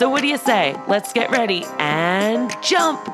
So, 0.00 0.08
what 0.08 0.22
do 0.22 0.28
you 0.28 0.38
say? 0.38 0.74
Let's 0.88 1.12
get 1.12 1.30
ready 1.30 1.62
and 1.78 2.50
jump! 2.62 3.06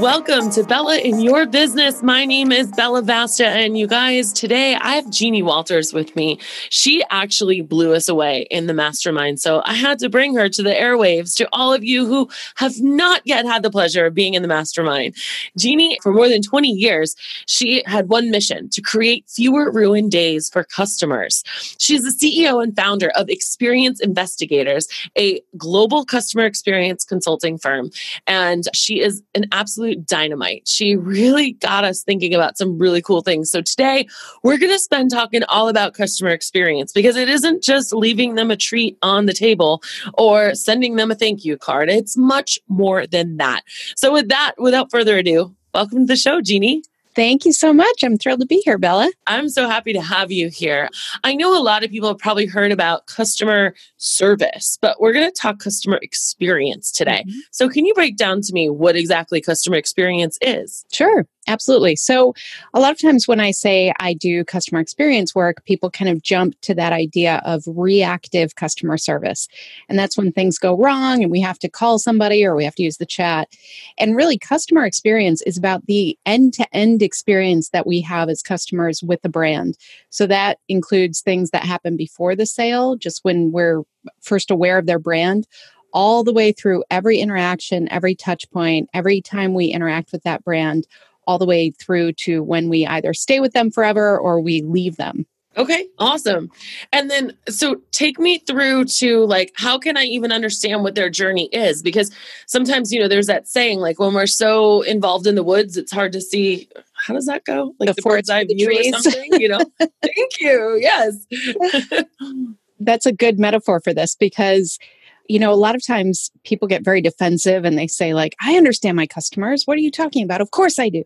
Welcome 0.00 0.50
to 0.50 0.62
Bella 0.62 0.98
in 0.98 1.18
Your 1.18 1.44
Business. 1.44 2.04
My 2.04 2.24
name 2.24 2.52
is 2.52 2.70
Bella 2.70 3.02
Vasta, 3.02 3.48
and 3.48 3.76
you 3.76 3.88
guys, 3.88 4.32
today 4.32 4.76
I 4.76 4.94
have 4.94 5.10
Jeannie 5.10 5.42
Walters 5.42 5.92
with 5.92 6.14
me. 6.14 6.38
She 6.70 7.02
actually 7.10 7.62
blew 7.62 7.94
us 7.94 8.08
away 8.08 8.46
in 8.48 8.68
the 8.68 8.74
mastermind. 8.74 9.40
So 9.40 9.60
I 9.64 9.74
had 9.74 9.98
to 9.98 10.08
bring 10.08 10.36
her 10.36 10.48
to 10.50 10.62
the 10.62 10.70
airwaves 10.70 11.34
to 11.38 11.48
all 11.52 11.74
of 11.74 11.82
you 11.82 12.06
who 12.06 12.28
have 12.54 12.80
not 12.80 13.22
yet 13.24 13.44
had 13.44 13.64
the 13.64 13.72
pleasure 13.72 14.06
of 14.06 14.14
being 14.14 14.34
in 14.34 14.42
the 14.42 14.48
mastermind. 14.48 15.16
Jeannie, 15.58 15.98
for 16.00 16.12
more 16.12 16.28
than 16.28 16.42
20 16.42 16.68
years, 16.68 17.16
she 17.46 17.82
had 17.84 18.08
one 18.08 18.30
mission 18.30 18.70
to 18.70 18.80
create 18.80 19.24
fewer 19.28 19.68
ruined 19.68 20.12
days 20.12 20.48
for 20.48 20.62
customers. 20.62 21.42
She's 21.78 22.04
the 22.04 22.10
CEO 22.10 22.62
and 22.62 22.76
founder 22.76 23.10
of 23.16 23.28
Experience 23.28 23.98
Investigators, 23.98 24.86
a 25.18 25.40
global 25.56 26.04
customer 26.04 26.44
experience 26.44 27.04
consulting 27.04 27.58
firm. 27.58 27.90
And 28.28 28.62
she 28.72 29.00
is 29.00 29.24
an 29.34 29.46
absolute 29.50 29.87
absolute 29.88 30.06
dynamite. 30.06 30.68
She 30.68 30.96
really 30.96 31.52
got 31.52 31.84
us 31.84 32.02
thinking 32.02 32.34
about 32.34 32.58
some 32.58 32.78
really 32.78 33.00
cool 33.00 33.22
things. 33.22 33.50
So 33.50 33.62
today 33.62 34.06
we're 34.42 34.58
going 34.58 34.72
to 34.72 34.78
spend 34.78 35.10
talking 35.10 35.42
all 35.48 35.68
about 35.68 35.94
customer 35.94 36.30
experience 36.30 36.92
because 36.92 37.16
it 37.16 37.28
isn't 37.28 37.62
just 37.62 37.92
leaving 37.92 38.34
them 38.34 38.50
a 38.50 38.56
treat 38.56 38.98
on 39.02 39.26
the 39.26 39.32
table 39.32 39.82
or 40.14 40.54
sending 40.54 40.96
them 40.96 41.10
a 41.10 41.14
thank 41.14 41.44
you 41.44 41.56
card. 41.56 41.88
It's 41.88 42.16
much 42.16 42.58
more 42.68 43.06
than 43.06 43.38
that. 43.38 43.62
So 43.96 44.12
with 44.12 44.28
that, 44.28 44.54
without 44.58 44.90
further 44.90 45.16
ado, 45.18 45.54
welcome 45.72 46.00
to 46.00 46.06
the 46.06 46.16
show, 46.16 46.40
Jeannie. 46.40 46.82
Thank 47.18 47.44
you 47.44 47.52
so 47.52 47.72
much. 47.72 48.04
I'm 48.04 48.16
thrilled 48.16 48.38
to 48.42 48.46
be 48.46 48.62
here, 48.64 48.78
Bella. 48.78 49.10
I'm 49.26 49.48
so 49.48 49.68
happy 49.68 49.92
to 49.92 50.00
have 50.00 50.30
you 50.30 50.50
here. 50.50 50.88
I 51.24 51.34
know 51.34 51.52
a 51.52 51.58
lot 51.60 51.82
of 51.82 51.90
people 51.90 52.06
have 52.10 52.18
probably 52.18 52.46
heard 52.46 52.70
about 52.70 53.08
customer 53.08 53.74
service, 53.96 54.78
but 54.80 55.00
we're 55.00 55.12
going 55.12 55.28
to 55.28 55.32
talk 55.32 55.58
customer 55.58 55.98
experience 56.00 56.92
today. 56.92 57.24
Mm-hmm. 57.26 57.38
So, 57.50 57.68
can 57.68 57.86
you 57.86 57.92
break 57.92 58.16
down 58.16 58.40
to 58.42 58.52
me 58.52 58.70
what 58.70 58.94
exactly 58.94 59.40
customer 59.40 59.74
experience 59.74 60.38
is? 60.40 60.84
Sure. 60.92 61.26
Absolutely. 61.48 61.96
So, 61.96 62.34
a 62.74 62.80
lot 62.80 62.92
of 62.92 63.00
times 63.00 63.26
when 63.26 63.40
I 63.40 63.52
say 63.52 63.94
I 63.98 64.12
do 64.12 64.44
customer 64.44 64.80
experience 64.80 65.34
work, 65.34 65.64
people 65.64 65.90
kind 65.90 66.10
of 66.10 66.22
jump 66.22 66.60
to 66.60 66.74
that 66.74 66.92
idea 66.92 67.40
of 67.42 67.62
reactive 67.66 68.54
customer 68.54 68.98
service. 68.98 69.48
And 69.88 69.98
that's 69.98 70.18
when 70.18 70.30
things 70.30 70.58
go 70.58 70.76
wrong 70.76 71.22
and 71.22 71.32
we 71.32 71.40
have 71.40 71.58
to 71.60 71.68
call 71.68 71.98
somebody 71.98 72.44
or 72.44 72.54
we 72.54 72.64
have 72.64 72.74
to 72.74 72.82
use 72.82 72.98
the 72.98 73.06
chat. 73.06 73.48
And 73.96 74.14
really, 74.14 74.38
customer 74.38 74.84
experience 74.84 75.40
is 75.42 75.56
about 75.56 75.86
the 75.86 76.18
end 76.26 76.52
to 76.54 76.66
end 76.76 77.02
experience 77.02 77.70
that 77.70 77.86
we 77.86 78.02
have 78.02 78.28
as 78.28 78.42
customers 78.42 79.02
with 79.02 79.22
the 79.22 79.30
brand. 79.30 79.78
So, 80.10 80.26
that 80.26 80.58
includes 80.68 81.22
things 81.22 81.48
that 81.50 81.64
happen 81.64 81.96
before 81.96 82.36
the 82.36 82.46
sale, 82.46 82.94
just 82.94 83.24
when 83.24 83.52
we're 83.52 83.84
first 84.20 84.50
aware 84.50 84.76
of 84.76 84.84
their 84.84 84.98
brand 84.98 85.46
all 85.92 86.22
the 86.22 86.32
way 86.32 86.52
through 86.52 86.84
every 86.90 87.18
interaction, 87.18 87.90
every 87.90 88.14
touch 88.14 88.50
point, 88.50 88.88
every 88.92 89.20
time 89.20 89.54
we 89.54 89.66
interact 89.66 90.12
with 90.12 90.22
that 90.22 90.44
brand, 90.44 90.86
all 91.28 91.38
the 91.38 91.46
way 91.46 91.70
through 91.70 92.14
to 92.14 92.42
when 92.42 92.70
we 92.70 92.86
either 92.86 93.12
stay 93.12 93.38
with 93.38 93.52
them 93.52 93.70
forever 93.70 94.18
or 94.18 94.40
we 94.40 94.62
leave 94.62 94.96
them. 94.96 95.26
Okay, 95.58 95.88
awesome. 95.98 96.50
And 96.92 97.10
then, 97.10 97.36
so 97.48 97.80
take 97.90 98.18
me 98.18 98.38
through 98.38 98.84
to 98.84 99.24
like, 99.26 99.52
how 99.56 99.76
can 99.76 99.96
I 99.96 100.04
even 100.04 100.30
understand 100.32 100.84
what 100.84 100.94
their 100.94 101.10
journey 101.10 101.48
is? 101.52 101.82
Because 101.82 102.12
sometimes, 102.46 102.92
you 102.92 103.00
know, 103.00 103.08
there's 103.08 103.26
that 103.26 103.48
saying, 103.48 103.80
like, 103.80 103.98
when 103.98 104.14
we're 104.14 104.26
so 104.26 104.82
involved 104.82 105.26
in 105.26 105.34
the 105.34 105.42
woods, 105.42 105.76
it's 105.76 105.92
hard 105.92 106.12
to 106.12 106.20
see. 106.20 106.68
How 106.94 107.12
does 107.12 107.26
that 107.26 107.44
go? 107.44 107.74
Like 107.78 107.88
the, 107.88 107.94
the 107.94 108.02
bird's 108.02 108.30
eye 108.30 108.44
view 108.44 108.66
trees. 108.66 108.94
or 108.94 108.98
something, 109.00 109.40
you 109.40 109.48
know? 109.48 109.60
Thank 109.78 110.40
you. 110.40 110.78
Yes. 110.80 111.26
That's 112.80 113.06
a 113.06 113.12
good 113.12 113.38
metaphor 113.38 113.80
for 113.80 113.92
this 113.92 114.14
because 114.14 114.78
you 115.28 115.38
know, 115.38 115.52
a 115.52 115.54
lot 115.54 115.74
of 115.74 115.86
times 115.86 116.30
people 116.44 116.66
get 116.66 116.82
very 116.82 117.02
defensive 117.02 117.64
and 117.64 117.78
they 117.78 117.86
say, 117.86 118.14
like, 118.14 118.34
I 118.40 118.56
understand 118.56 118.96
my 118.96 119.06
customers. 119.06 119.64
What 119.66 119.76
are 119.76 119.82
you 119.82 119.90
talking 119.90 120.24
about? 120.24 120.40
Of 120.40 120.50
course 120.50 120.78
I 120.78 120.88
do. 120.88 121.04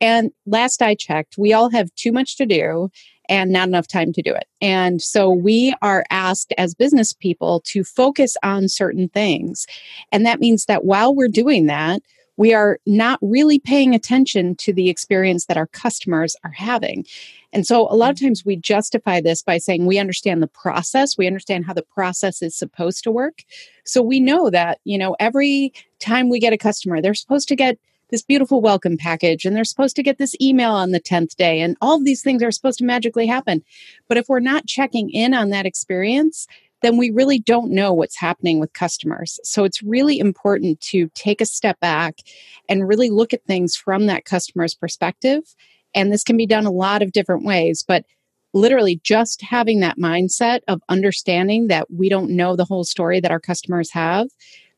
And 0.00 0.30
last 0.46 0.82
I 0.82 0.94
checked, 0.94 1.36
we 1.38 1.52
all 1.52 1.70
have 1.70 1.92
too 1.94 2.12
much 2.12 2.36
to 2.36 2.46
do 2.46 2.90
and 3.28 3.50
not 3.50 3.68
enough 3.68 3.88
time 3.88 4.12
to 4.12 4.22
do 4.22 4.34
it. 4.34 4.46
And 4.60 5.00
so 5.00 5.30
we 5.30 5.74
are 5.80 6.04
asked 6.10 6.52
as 6.58 6.74
business 6.74 7.14
people 7.14 7.62
to 7.66 7.82
focus 7.82 8.36
on 8.42 8.68
certain 8.68 9.08
things. 9.08 9.66
And 10.12 10.26
that 10.26 10.40
means 10.40 10.66
that 10.66 10.84
while 10.84 11.14
we're 11.14 11.28
doing 11.28 11.66
that, 11.66 12.02
we 12.36 12.52
are 12.52 12.78
not 12.86 13.18
really 13.22 13.58
paying 13.58 13.94
attention 13.94 14.56
to 14.56 14.72
the 14.72 14.88
experience 14.88 15.46
that 15.46 15.56
our 15.56 15.66
customers 15.68 16.36
are 16.44 16.50
having. 16.50 17.04
And 17.52 17.66
so 17.66 17.88
a 17.88 17.94
lot 17.94 18.10
of 18.10 18.16
mm. 18.16 18.22
times 18.22 18.44
we 18.44 18.56
justify 18.56 19.20
this 19.20 19.42
by 19.42 19.58
saying 19.58 19.86
we 19.86 19.98
understand 19.98 20.42
the 20.42 20.48
process, 20.48 21.16
we 21.16 21.26
understand 21.26 21.66
how 21.66 21.72
the 21.72 21.82
process 21.82 22.42
is 22.42 22.54
supposed 22.54 23.04
to 23.04 23.12
work. 23.12 23.44
So 23.84 24.02
we 24.02 24.20
know 24.20 24.50
that, 24.50 24.80
you 24.84 24.98
know, 24.98 25.16
every 25.20 25.72
time 26.00 26.28
we 26.28 26.40
get 26.40 26.52
a 26.52 26.58
customer, 26.58 27.00
they're 27.00 27.14
supposed 27.14 27.48
to 27.48 27.56
get 27.56 27.78
this 28.10 28.22
beautiful 28.22 28.60
welcome 28.60 28.96
package 28.96 29.44
and 29.44 29.56
they're 29.56 29.64
supposed 29.64 29.96
to 29.96 30.02
get 30.02 30.18
this 30.18 30.36
email 30.40 30.72
on 30.72 30.90
the 30.90 31.00
10th 31.00 31.36
day 31.36 31.60
and 31.60 31.76
all 31.80 31.98
these 32.00 32.22
things 32.22 32.42
are 32.42 32.50
supposed 32.50 32.78
to 32.78 32.84
magically 32.84 33.26
happen. 33.26 33.62
But 34.08 34.18
if 34.18 34.28
we're 34.28 34.40
not 34.40 34.66
checking 34.66 35.10
in 35.10 35.34
on 35.34 35.50
that 35.50 35.66
experience, 35.66 36.46
then 36.84 36.96
we 36.96 37.10
really 37.10 37.38
don't 37.38 37.70
know 37.70 37.92
what's 37.92 38.16
happening 38.16 38.60
with 38.60 38.72
customers. 38.74 39.40
So 39.42 39.64
it's 39.64 39.82
really 39.82 40.18
important 40.18 40.80
to 40.82 41.08
take 41.14 41.40
a 41.40 41.46
step 41.46 41.80
back 41.80 42.18
and 42.68 42.86
really 42.86 43.10
look 43.10 43.32
at 43.32 43.44
things 43.44 43.74
from 43.74 44.06
that 44.06 44.24
customer's 44.24 44.74
perspective. 44.74 45.42
And 45.94 46.12
this 46.12 46.24
can 46.24 46.36
be 46.36 46.46
done 46.46 46.66
a 46.66 46.70
lot 46.70 47.02
of 47.02 47.12
different 47.12 47.44
ways, 47.44 47.84
but 47.86 48.04
literally 48.52 49.00
just 49.02 49.42
having 49.42 49.80
that 49.80 49.98
mindset 49.98 50.60
of 50.68 50.80
understanding 50.88 51.68
that 51.68 51.90
we 51.90 52.08
don't 52.08 52.30
know 52.30 52.54
the 52.54 52.64
whole 52.64 52.84
story 52.84 53.20
that 53.20 53.30
our 53.30 53.40
customers 53.40 53.90
have, 53.90 54.28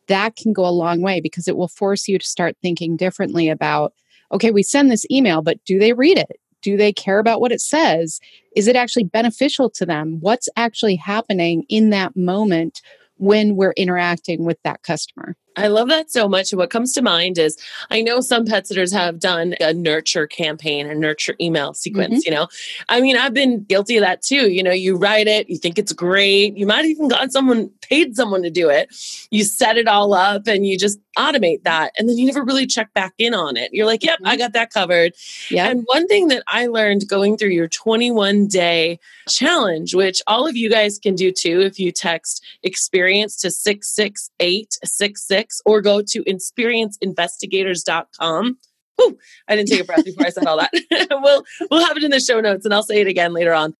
that 0.08 0.36
can 0.36 0.52
go 0.52 0.66
a 0.66 0.70
long 0.70 1.02
way 1.02 1.20
because 1.20 1.48
it 1.48 1.56
will 1.56 1.68
force 1.68 2.08
you 2.08 2.18
to 2.18 2.26
start 2.26 2.56
thinking 2.62 2.96
differently 2.96 3.48
about 3.48 3.92
okay, 4.32 4.50
we 4.50 4.60
send 4.60 4.90
this 4.90 5.06
email, 5.08 5.40
but 5.40 5.64
do 5.64 5.78
they 5.78 5.92
read 5.92 6.18
it? 6.18 6.40
Do 6.62 6.76
they 6.76 6.92
care 6.92 7.18
about 7.18 7.40
what 7.40 7.52
it 7.52 7.60
says? 7.60 8.20
Is 8.54 8.66
it 8.66 8.76
actually 8.76 9.04
beneficial 9.04 9.70
to 9.70 9.86
them? 9.86 10.18
What's 10.20 10.48
actually 10.56 10.96
happening 10.96 11.64
in 11.68 11.90
that 11.90 12.16
moment 12.16 12.80
when 13.18 13.56
we're 13.56 13.74
interacting 13.76 14.44
with 14.44 14.58
that 14.64 14.82
customer? 14.82 15.36
I 15.56 15.68
love 15.68 15.88
that 15.88 16.10
so 16.10 16.28
much. 16.28 16.52
And 16.52 16.58
what 16.58 16.70
comes 16.70 16.92
to 16.92 17.02
mind 17.02 17.38
is 17.38 17.56
I 17.90 18.02
know 18.02 18.20
some 18.20 18.44
pet 18.44 18.66
sitters 18.66 18.92
have 18.92 19.18
done 19.18 19.54
a 19.60 19.72
nurture 19.72 20.26
campaign, 20.26 20.86
a 20.86 20.94
nurture 20.94 21.34
email 21.40 21.72
sequence, 21.74 22.14
mm-hmm. 22.14 22.20
you 22.26 22.30
know. 22.32 22.48
I 22.88 23.00
mean, 23.00 23.16
I've 23.16 23.34
been 23.34 23.64
guilty 23.64 23.96
of 23.96 24.02
that 24.02 24.22
too. 24.22 24.50
You 24.50 24.62
know, 24.62 24.72
you 24.72 24.96
write 24.96 25.26
it, 25.26 25.48
you 25.48 25.56
think 25.56 25.78
it's 25.78 25.92
great. 25.92 26.56
You 26.56 26.66
might 26.66 26.84
even 26.84 27.08
got 27.08 27.32
someone 27.32 27.70
paid 27.80 28.16
someone 28.16 28.42
to 28.42 28.50
do 28.50 28.68
it. 28.68 28.94
You 29.30 29.44
set 29.44 29.78
it 29.78 29.88
all 29.88 30.12
up 30.12 30.46
and 30.46 30.66
you 30.66 30.78
just 30.78 30.98
automate 31.16 31.62
that. 31.64 31.92
And 31.98 32.08
then 32.08 32.18
you 32.18 32.26
never 32.26 32.44
really 32.44 32.66
check 32.66 32.92
back 32.92 33.14
in 33.18 33.32
on 33.34 33.56
it. 33.56 33.72
You're 33.72 33.86
like, 33.86 34.04
yep, 34.04 34.18
mm-hmm. 34.18 34.26
I 34.28 34.36
got 34.36 34.52
that 34.52 34.70
covered. 34.70 35.14
Yeah. 35.50 35.70
And 35.70 35.84
one 35.86 36.06
thing 36.06 36.28
that 36.28 36.42
I 36.48 36.66
learned 36.66 37.08
going 37.08 37.38
through 37.38 37.50
your 37.50 37.68
21 37.68 38.48
day 38.48 38.98
challenge, 39.28 39.94
which 39.94 40.20
all 40.26 40.46
of 40.46 40.56
you 40.56 40.68
guys 40.68 40.98
can 40.98 41.14
do 41.14 41.32
too 41.32 41.62
if 41.62 41.78
you 41.78 41.92
text 41.92 42.44
experience 42.62 43.36
to 43.36 43.50
66866 43.50 45.45
or 45.64 45.80
go 45.80 46.02
to 46.02 46.24
experienceinvestigators.com. 46.24 48.58
Whew, 48.96 49.18
I 49.48 49.56
didn't 49.56 49.68
take 49.68 49.80
a 49.80 49.84
breath 49.84 50.04
before 50.04 50.26
I 50.26 50.30
said 50.30 50.46
all 50.46 50.58
that. 50.58 50.70
we'll 51.10 51.44
we'll 51.70 51.84
have 51.84 51.96
it 51.96 52.04
in 52.04 52.10
the 52.10 52.20
show 52.20 52.40
notes 52.40 52.64
and 52.64 52.72
I'll 52.72 52.82
say 52.82 53.00
it 53.00 53.06
again 53.06 53.32
later 53.32 53.52
on. 53.52 53.74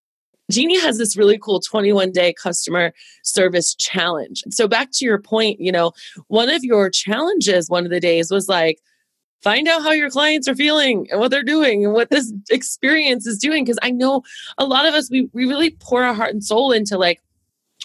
Jeannie 0.51 0.81
has 0.81 0.99
this 0.99 1.17
really 1.17 1.39
cool 1.39 1.61
21 1.61 2.13
day 2.13 2.33
customer 2.33 2.93
service 3.25 3.75
challenge. 3.75 4.45
So 4.51 4.69
back 4.69 4.91
to 4.93 5.05
your 5.05 5.19
point, 5.19 5.61
you 5.61 5.73
know, 5.73 5.93
one 6.29 6.49
of 6.49 6.63
your 6.63 6.91
challenges 6.91 7.69
one 7.69 7.85
of 7.85 7.91
the 7.91 8.01
days 8.01 8.31
was 8.31 8.49
like 8.49 8.79
find 9.43 9.69
out 9.69 9.83
how 9.83 9.93
your 9.93 10.11
clients 10.11 10.49
are 10.49 10.55
feeling 10.55 11.07
and 11.11 11.21
what 11.21 11.31
they're 11.31 11.43
doing 11.43 11.85
and 11.85 11.95
what 11.95 12.11
this 12.11 12.33
experience 12.51 13.27
is 13.27 13.39
doing 13.39 13.65
because 13.65 13.79
I 13.83 13.91
know 13.91 14.23
a 14.59 14.65
lot 14.65 14.87
of 14.87 14.95
us 14.95 15.11
we 15.11 15.29
we 15.33 15.47
really 15.47 15.71
pour 15.71 16.05
our 16.05 16.15
heart 16.15 16.31
and 16.31 16.45
soul 16.45 16.73
into 16.73 16.99
like 16.99 17.21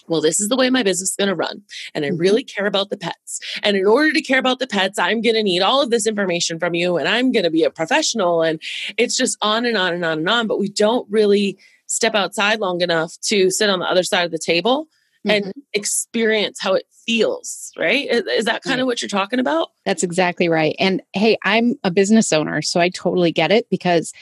well, 0.08 0.20
this 0.20 0.40
is 0.40 0.48
the 0.48 0.56
way 0.56 0.70
my 0.70 0.82
business 0.82 1.10
is 1.10 1.16
going 1.16 1.28
to 1.28 1.34
run. 1.34 1.62
And 1.94 2.04
I 2.04 2.08
mm-hmm. 2.08 2.18
really 2.18 2.44
care 2.44 2.66
about 2.66 2.90
the 2.90 2.96
pets. 2.96 3.40
And 3.62 3.76
in 3.76 3.86
order 3.86 4.12
to 4.12 4.22
care 4.22 4.38
about 4.38 4.58
the 4.58 4.66
pets, 4.66 4.98
I'm 4.98 5.20
going 5.22 5.34
to 5.34 5.42
need 5.42 5.62
all 5.62 5.82
of 5.82 5.90
this 5.90 6.06
information 6.06 6.58
from 6.58 6.74
you 6.74 6.96
and 6.96 7.08
I'm 7.08 7.32
going 7.32 7.44
to 7.44 7.50
be 7.50 7.64
a 7.64 7.70
professional. 7.70 8.42
And 8.42 8.60
it's 8.96 9.16
just 9.16 9.36
on 9.42 9.64
and 9.64 9.76
on 9.76 9.94
and 9.94 10.04
on 10.04 10.18
and 10.18 10.28
on. 10.28 10.46
But 10.46 10.58
we 10.58 10.68
don't 10.68 11.08
really 11.10 11.58
step 11.86 12.14
outside 12.14 12.58
long 12.60 12.80
enough 12.80 13.18
to 13.20 13.50
sit 13.50 13.68
on 13.68 13.80
the 13.80 13.86
other 13.86 14.02
side 14.02 14.24
of 14.24 14.30
the 14.30 14.38
table 14.38 14.88
and 15.24 15.44
mm-hmm. 15.44 15.60
experience 15.72 16.58
how 16.60 16.74
it 16.74 16.84
feels, 17.06 17.72
right? 17.78 18.08
Is, 18.08 18.22
is 18.26 18.44
that 18.46 18.62
kind 18.62 18.80
of 18.80 18.86
what 18.86 19.02
you're 19.02 19.08
talking 19.08 19.38
about? 19.38 19.70
That's 19.84 20.02
exactly 20.02 20.48
right. 20.48 20.74
And 20.78 21.02
hey, 21.12 21.36
I'm 21.44 21.74
a 21.84 21.90
business 21.90 22.32
owner, 22.32 22.62
so 22.62 22.80
I 22.80 22.88
totally 22.88 23.32
get 23.32 23.52
it 23.52 23.68
because 23.70 24.12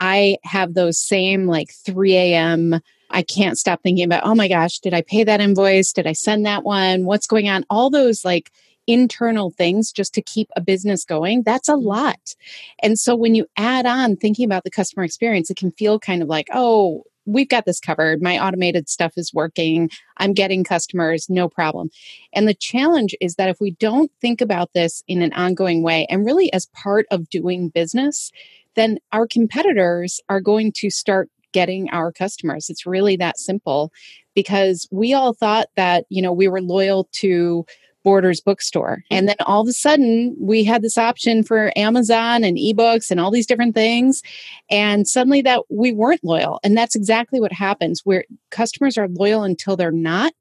I 0.00 0.38
have 0.44 0.74
those 0.74 0.98
same 0.98 1.46
like 1.46 1.72
3 1.84 2.16
a.m. 2.16 2.80
I 3.10 3.22
can't 3.22 3.58
stop 3.58 3.82
thinking 3.82 4.04
about, 4.04 4.24
oh 4.24 4.34
my 4.34 4.48
gosh, 4.48 4.78
did 4.78 4.94
I 4.94 5.02
pay 5.02 5.24
that 5.24 5.40
invoice? 5.40 5.92
Did 5.92 6.06
I 6.06 6.12
send 6.12 6.46
that 6.46 6.64
one? 6.64 7.04
What's 7.04 7.26
going 7.26 7.48
on? 7.48 7.64
All 7.68 7.90
those 7.90 8.24
like 8.24 8.50
internal 8.86 9.50
things 9.50 9.92
just 9.92 10.14
to 10.14 10.22
keep 10.22 10.48
a 10.56 10.60
business 10.60 11.04
going, 11.04 11.42
that's 11.42 11.68
a 11.68 11.72
mm-hmm. 11.72 11.86
lot. 11.86 12.34
And 12.82 12.98
so 12.98 13.14
when 13.14 13.34
you 13.34 13.46
add 13.56 13.86
on 13.86 14.16
thinking 14.16 14.44
about 14.44 14.64
the 14.64 14.70
customer 14.70 15.04
experience, 15.04 15.50
it 15.50 15.56
can 15.56 15.72
feel 15.72 15.98
kind 15.98 16.22
of 16.22 16.28
like, 16.28 16.48
oh, 16.52 17.04
we've 17.26 17.48
got 17.48 17.66
this 17.66 17.80
covered. 17.80 18.22
My 18.22 18.44
automated 18.44 18.88
stuff 18.88 19.12
is 19.16 19.32
working. 19.32 19.90
I'm 20.16 20.32
getting 20.32 20.64
customers, 20.64 21.26
no 21.28 21.48
problem. 21.48 21.90
And 22.32 22.48
the 22.48 22.54
challenge 22.54 23.14
is 23.20 23.36
that 23.36 23.48
if 23.48 23.60
we 23.60 23.72
don't 23.72 24.10
think 24.20 24.40
about 24.40 24.72
this 24.72 25.04
in 25.06 25.22
an 25.22 25.32
ongoing 25.34 25.82
way 25.82 26.06
and 26.10 26.24
really 26.24 26.52
as 26.52 26.66
part 26.74 27.06
of 27.10 27.28
doing 27.28 27.68
business, 27.68 28.32
then 28.76 28.98
our 29.12 29.26
competitors 29.26 30.20
are 30.28 30.40
going 30.40 30.72
to 30.76 30.90
start 30.90 31.28
getting 31.52 31.90
our 31.90 32.12
customers. 32.12 32.70
It's 32.70 32.86
really 32.86 33.16
that 33.16 33.38
simple 33.38 33.92
because 34.34 34.86
we 34.90 35.12
all 35.12 35.34
thought 35.34 35.66
that, 35.76 36.04
you 36.08 36.22
know, 36.22 36.32
we 36.32 36.48
were 36.48 36.60
loyal 36.60 37.08
to 37.12 37.64
Borders 38.02 38.40
bookstore. 38.40 39.02
And 39.10 39.28
then 39.28 39.36
all 39.44 39.60
of 39.60 39.68
a 39.68 39.72
sudden, 39.72 40.34
we 40.40 40.64
had 40.64 40.80
this 40.80 40.96
option 40.96 41.42
for 41.42 41.70
Amazon 41.76 42.44
and 42.44 42.56
ebooks 42.56 43.10
and 43.10 43.20
all 43.20 43.30
these 43.30 43.46
different 43.46 43.74
things. 43.74 44.22
And 44.70 45.06
suddenly 45.06 45.42
that 45.42 45.64
we 45.68 45.92
weren't 45.92 46.24
loyal. 46.24 46.60
And 46.64 46.76
that's 46.76 46.96
exactly 46.96 47.40
what 47.40 47.52
happens 47.52 48.00
where 48.04 48.24
customers 48.50 48.96
are 48.96 49.08
loyal 49.08 49.42
until 49.42 49.76
they're 49.76 49.90
not, 49.90 50.32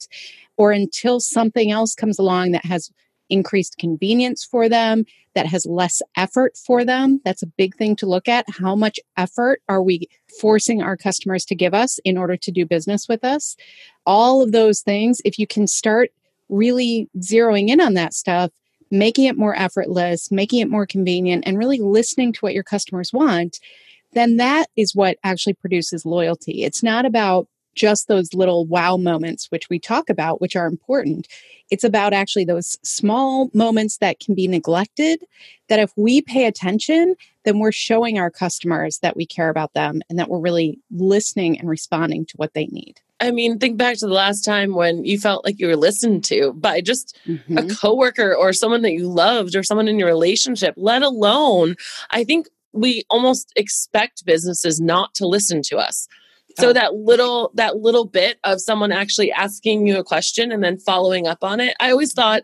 or 0.55 0.71
until 0.71 1.19
something 1.19 1.71
else 1.71 1.95
comes 1.95 2.17
along 2.17 2.51
that 2.51 2.65
has 2.65 2.91
increased 3.29 3.77
convenience 3.77 4.43
for 4.43 4.67
them, 4.69 5.05
that 5.35 5.45
has 5.45 5.65
less 5.65 6.01
effort 6.17 6.57
for 6.57 6.83
them. 6.83 7.21
That's 7.23 7.43
a 7.43 7.47
big 7.47 7.75
thing 7.75 7.95
to 7.97 8.05
look 8.05 8.27
at. 8.27 8.45
How 8.49 8.75
much 8.75 8.99
effort 9.17 9.61
are 9.69 9.81
we 9.81 10.09
forcing 10.39 10.81
our 10.81 10.97
customers 10.97 11.45
to 11.45 11.55
give 11.55 11.73
us 11.73 11.99
in 12.03 12.17
order 12.17 12.35
to 12.37 12.51
do 12.51 12.65
business 12.65 13.07
with 13.07 13.23
us? 13.23 13.55
All 14.05 14.41
of 14.41 14.51
those 14.51 14.81
things, 14.81 15.21
if 15.23 15.37
you 15.37 15.47
can 15.47 15.67
start 15.67 16.11
really 16.49 17.09
zeroing 17.19 17.69
in 17.69 17.79
on 17.79 17.93
that 17.93 18.13
stuff, 18.13 18.51
making 18.91 19.25
it 19.25 19.37
more 19.37 19.55
effortless, 19.55 20.31
making 20.31 20.59
it 20.61 20.69
more 20.69 20.87
convenient, 20.87 21.43
and 21.45 21.57
really 21.57 21.79
listening 21.79 22.33
to 22.33 22.39
what 22.39 22.55
your 22.55 22.63
customers 22.63 23.13
want, 23.13 23.59
then 24.13 24.37
that 24.37 24.67
is 24.75 24.95
what 24.95 25.17
actually 25.23 25.53
produces 25.53 26.05
loyalty. 26.05 26.63
It's 26.63 26.81
not 26.81 27.05
about 27.05 27.47
just 27.79 28.07
those 28.07 28.33
little 28.33 28.65
wow 28.65 28.97
moments, 28.97 29.47
which 29.49 29.69
we 29.69 29.79
talk 29.79 30.09
about, 30.09 30.41
which 30.41 30.55
are 30.55 30.67
important. 30.67 31.27
It's 31.71 31.83
about 31.83 32.13
actually 32.13 32.45
those 32.45 32.77
small 32.83 33.49
moments 33.53 33.97
that 33.97 34.19
can 34.19 34.35
be 34.35 34.47
neglected. 34.47 35.23
That 35.69 35.79
if 35.79 35.91
we 35.95 36.21
pay 36.21 36.45
attention, 36.45 37.15
then 37.45 37.59
we're 37.59 37.71
showing 37.71 38.19
our 38.19 38.29
customers 38.29 38.99
that 38.99 39.15
we 39.15 39.25
care 39.25 39.49
about 39.49 39.73
them 39.73 40.01
and 40.09 40.19
that 40.19 40.29
we're 40.29 40.39
really 40.39 40.79
listening 40.91 41.57
and 41.59 41.69
responding 41.69 42.25
to 42.25 42.37
what 42.37 42.53
they 42.53 42.65
need. 42.67 42.99
I 43.21 43.31
mean, 43.31 43.59
think 43.59 43.77
back 43.77 43.97
to 43.97 44.07
the 44.07 44.13
last 44.13 44.43
time 44.43 44.73
when 44.73 45.05
you 45.05 45.19
felt 45.19 45.45
like 45.45 45.59
you 45.59 45.67
were 45.67 45.75
listened 45.75 46.23
to 46.25 46.53
by 46.53 46.81
just 46.81 47.17
mm-hmm. 47.27 47.57
a 47.57 47.67
coworker 47.67 48.33
or 48.35 48.53
someone 48.53 48.81
that 48.81 48.93
you 48.93 49.07
loved 49.09 49.55
or 49.55 49.63
someone 49.63 49.87
in 49.87 49.99
your 49.99 50.07
relationship, 50.07 50.73
let 50.77 51.01
alone, 51.01 51.75
I 52.11 52.23
think 52.23 52.47
we 52.71 53.03
almost 53.09 53.51
expect 53.55 54.25
businesses 54.25 54.79
not 54.79 55.13
to 55.15 55.27
listen 55.27 55.61
to 55.63 55.77
us 55.77 56.07
so 56.59 56.73
that 56.73 56.95
little 56.95 57.51
that 57.55 57.77
little 57.77 58.05
bit 58.05 58.39
of 58.43 58.61
someone 58.61 58.91
actually 58.91 59.31
asking 59.31 59.87
you 59.87 59.97
a 59.97 60.03
question 60.03 60.51
and 60.51 60.63
then 60.63 60.77
following 60.77 61.27
up 61.27 61.43
on 61.43 61.59
it 61.59 61.75
i 61.79 61.91
always 61.91 62.13
thought 62.13 62.43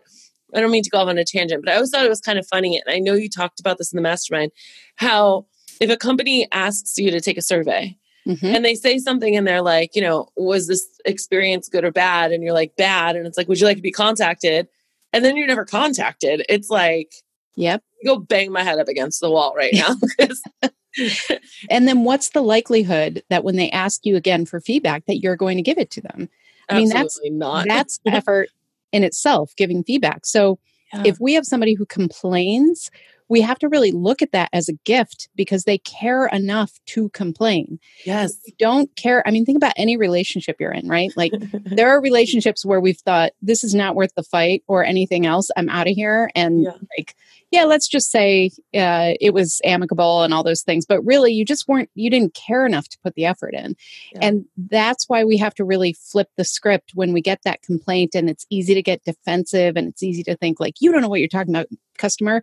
i 0.54 0.60
don't 0.60 0.70
mean 0.70 0.82
to 0.82 0.90
go 0.90 0.98
off 0.98 1.08
on 1.08 1.18
a 1.18 1.24
tangent 1.24 1.64
but 1.64 1.72
i 1.72 1.74
always 1.74 1.90
thought 1.90 2.04
it 2.04 2.08
was 2.08 2.20
kind 2.20 2.38
of 2.38 2.46
funny 2.46 2.80
and 2.84 2.94
i 2.94 2.98
know 2.98 3.14
you 3.14 3.28
talked 3.28 3.60
about 3.60 3.78
this 3.78 3.92
in 3.92 3.96
the 3.96 4.02
mastermind 4.02 4.52
how 4.96 5.46
if 5.80 5.90
a 5.90 5.96
company 5.96 6.48
asks 6.52 6.96
you 6.96 7.10
to 7.10 7.20
take 7.20 7.38
a 7.38 7.42
survey 7.42 7.96
mm-hmm. 8.26 8.46
and 8.46 8.64
they 8.64 8.74
say 8.74 8.98
something 8.98 9.36
and 9.36 9.46
they're 9.46 9.62
like 9.62 9.94
you 9.94 10.02
know 10.02 10.28
was 10.36 10.68
this 10.68 10.86
experience 11.04 11.68
good 11.68 11.84
or 11.84 11.92
bad? 11.92 12.32
and 12.32 12.42
you're 12.42 12.54
like 12.54 12.76
bad 12.76 13.16
and 13.16 13.26
it's 13.26 13.36
like 13.36 13.48
would 13.48 13.60
you 13.60 13.66
like 13.66 13.76
to 13.76 13.82
be 13.82 13.92
contacted? 13.92 14.68
and 15.16 15.24
then 15.24 15.36
you're 15.36 15.46
never 15.46 15.64
contacted. 15.64 16.44
It's 16.48 16.68
like 16.68 17.14
yep. 17.54 17.82
go 18.04 18.18
bang 18.18 18.52
my 18.52 18.62
head 18.62 18.78
up 18.78 18.88
against 18.88 19.20
the 19.20 19.30
wall 19.30 19.54
right 19.56 19.72
now 19.72 19.94
and 21.70 21.86
then 21.86 22.04
what's 22.04 22.30
the 22.30 22.42
likelihood 22.42 23.22
that 23.30 23.44
when 23.44 23.56
they 23.56 23.70
ask 23.70 24.04
you 24.04 24.16
again 24.16 24.46
for 24.46 24.60
feedback 24.60 25.06
that 25.06 25.18
you're 25.18 25.36
going 25.36 25.56
to 25.56 25.62
give 25.62 25.78
it 25.78 25.90
to 25.92 26.00
them? 26.00 26.28
I 26.68 26.78
mean, 26.78 26.88
that's 26.88 27.20
not. 27.24 27.66
that's 27.68 28.00
effort 28.06 28.48
in 28.92 29.04
itself, 29.04 29.52
giving 29.56 29.84
feedback. 29.84 30.26
So 30.26 30.58
yeah. 30.92 31.02
if 31.04 31.18
we 31.20 31.34
have 31.34 31.44
somebody 31.44 31.74
who 31.74 31.86
complains, 31.86 32.90
we 33.28 33.40
have 33.40 33.58
to 33.58 33.68
really 33.68 33.90
look 33.90 34.22
at 34.22 34.32
that 34.32 34.48
as 34.52 34.68
a 34.68 34.74
gift 34.84 35.28
because 35.34 35.64
they 35.64 35.78
care 35.78 36.26
enough 36.26 36.78
to 36.86 37.08
complain. 37.10 37.78
Yes. 38.04 38.38
You 38.46 38.52
don't 38.58 38.94
care. 38.96 39.26
I 39.26 39.30
mean, 39.30 39.44
think 39.44 39.56
about 39.56 39.72
any 39.76 39.96
relationship 39.96 40.56
you're 40.60 40.72
in, 40.72 40.88
right? 40.88 41.10
Like 41.16 41.32
there 41.64 41.90
are 41.90 42.00
relationships 42.00 42.64
where 42.64 42.80
we've 42.80 42.98
thought 42.98 43.32
this 43.42 43.64
is 43.64 43.74
not 43.74 43.96
worth 43.96 44.14
the 44.14 44.22
fight 44.22 44.62
or 44.68 44.84
anything 44.84 45.26
else. 45.26 45.50
I'm 45.56 45.68
out 45.68 45.88
of 45.88 45.94
here. 45.94 46.30
And 46.34 46.62
yeah. 46.62 46.72
like 46.96 47.16
yeah, 47.50 47.64
let's 47.64 47.88
just 47.88 48.10
say 48.10 48.50
uh, 48.74 49.14
it 49.20 49.32
was 49.32 49.60
amicable 49.64 50.22
and 50.22 50.34
all 50.34 50.42
those 50.42 50.62
things, 50.62 50.84
but 50.84 51.00
really 51.02 51.32
you 51.32 51.44
just 51.44 51.68
weren't, 51.68 51.90
you 51.94 52.10
didn't 52.10 52.34
care 52.34 52.66
enough 52.66 52.88
to 52.88 52.98
put 53.02 53.14
the 53.14 53.24
effort 53.24 53.54
in. 53.54 53.76
Yeah. 54.12 54.18
And 54.22 54.44
that's 54.56 55.08
why 55.08 55.24
we 55.24 55.36
have 55.36 55.54
to 55.54 55.64
really 55.64 55.92
flip 55.92 56.28
the 56.36 56.44
script 56.44 56.92
when 56.94 57.12
we 57.12 57.20
get 57.20 57.40
that 57.44 57.62
complaint 57.62 58.14
and 58.14 58.28
it's 58.28 58.46
easy 58.50 58.74
to 58.74 58.82
get 58.82 59.04
defensive 59.04 59.76
and 59.76 59.88
it's 59.88 60.02
easy 60.02 60.22
to 60.24 60.36
think 60.36 60.58
like, 60.58 60.80
you 60.80 60.90
don't 60.90 61.02
know 61.02 61.08
what 61.08 61.20
you're 61.20 61.28
talking 61.28 61.54
about, 61.54 61.68
customer. 61.96 62.42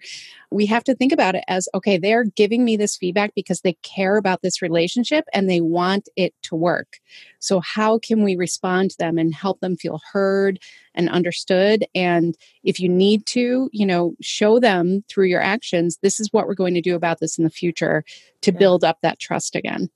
We 0.51 0.65
have 0.67 0.83
to 0.85 0.95
think 0.95 1.11
about 1.11 1.35
it 1.35 1.44
as 1.47 1.69
okay, 1.73 1.97
they're 1.97 2.25
giving 2.25 2.65
me 2.65 2.77
this 2.77 2.97
feedback 2.97 3.33
because 3.35 3.61
they 3.61 3.73
care 3.83 4.17
about 4.17 4.41
this 4.41 4.61
relationship 4.61 5.25
and 5.33 5.50
they 5.50 5.61
want 5.61 6.09
it 6.15 6.33
to 6.44 6.55
work. 6.55 6.97
So, 7.39 7.59
how 7.59 8.00
can 8.00 8.23
we 8.23 8.35
respond 8.35 8.91
to 8.91 8.97
them 8.97 9.17
and 9.17 9.33
help 9.33 9.59
them 9.59 9.77
feel 9.77 10.01
heard 10.11 10.59
and 10.95 11.10
understood? 11.10 11.86
And 11.95 12.36
if 12.63 12.80
you 12.80 12.90
need 12.90 13.25
to, 13.28 13.69
you 13.72 13.86
know, 13.86 14.16
show 14.22 14.60
them 14.60 15.04
through 15.10 15.25
your 15.25 15.42
actions, 15.42 15.98
this 16.01 16.19
is 16.19 16.31
what 16.31 16.48
we're 16.48 16.54
going 16.54 16.74
to 16.75 16.81
do 16.81 16.95
about 16.95 17.19
this 17.19 17.38
in 17.38 17.44
the 17.44 17.50
future 17.50 18.04
to 18.42 18.51
build 18.51 18.84
up 18.84 19.00
that 19.01 19.19
trust 19.19 19.56
again 19.56 19.90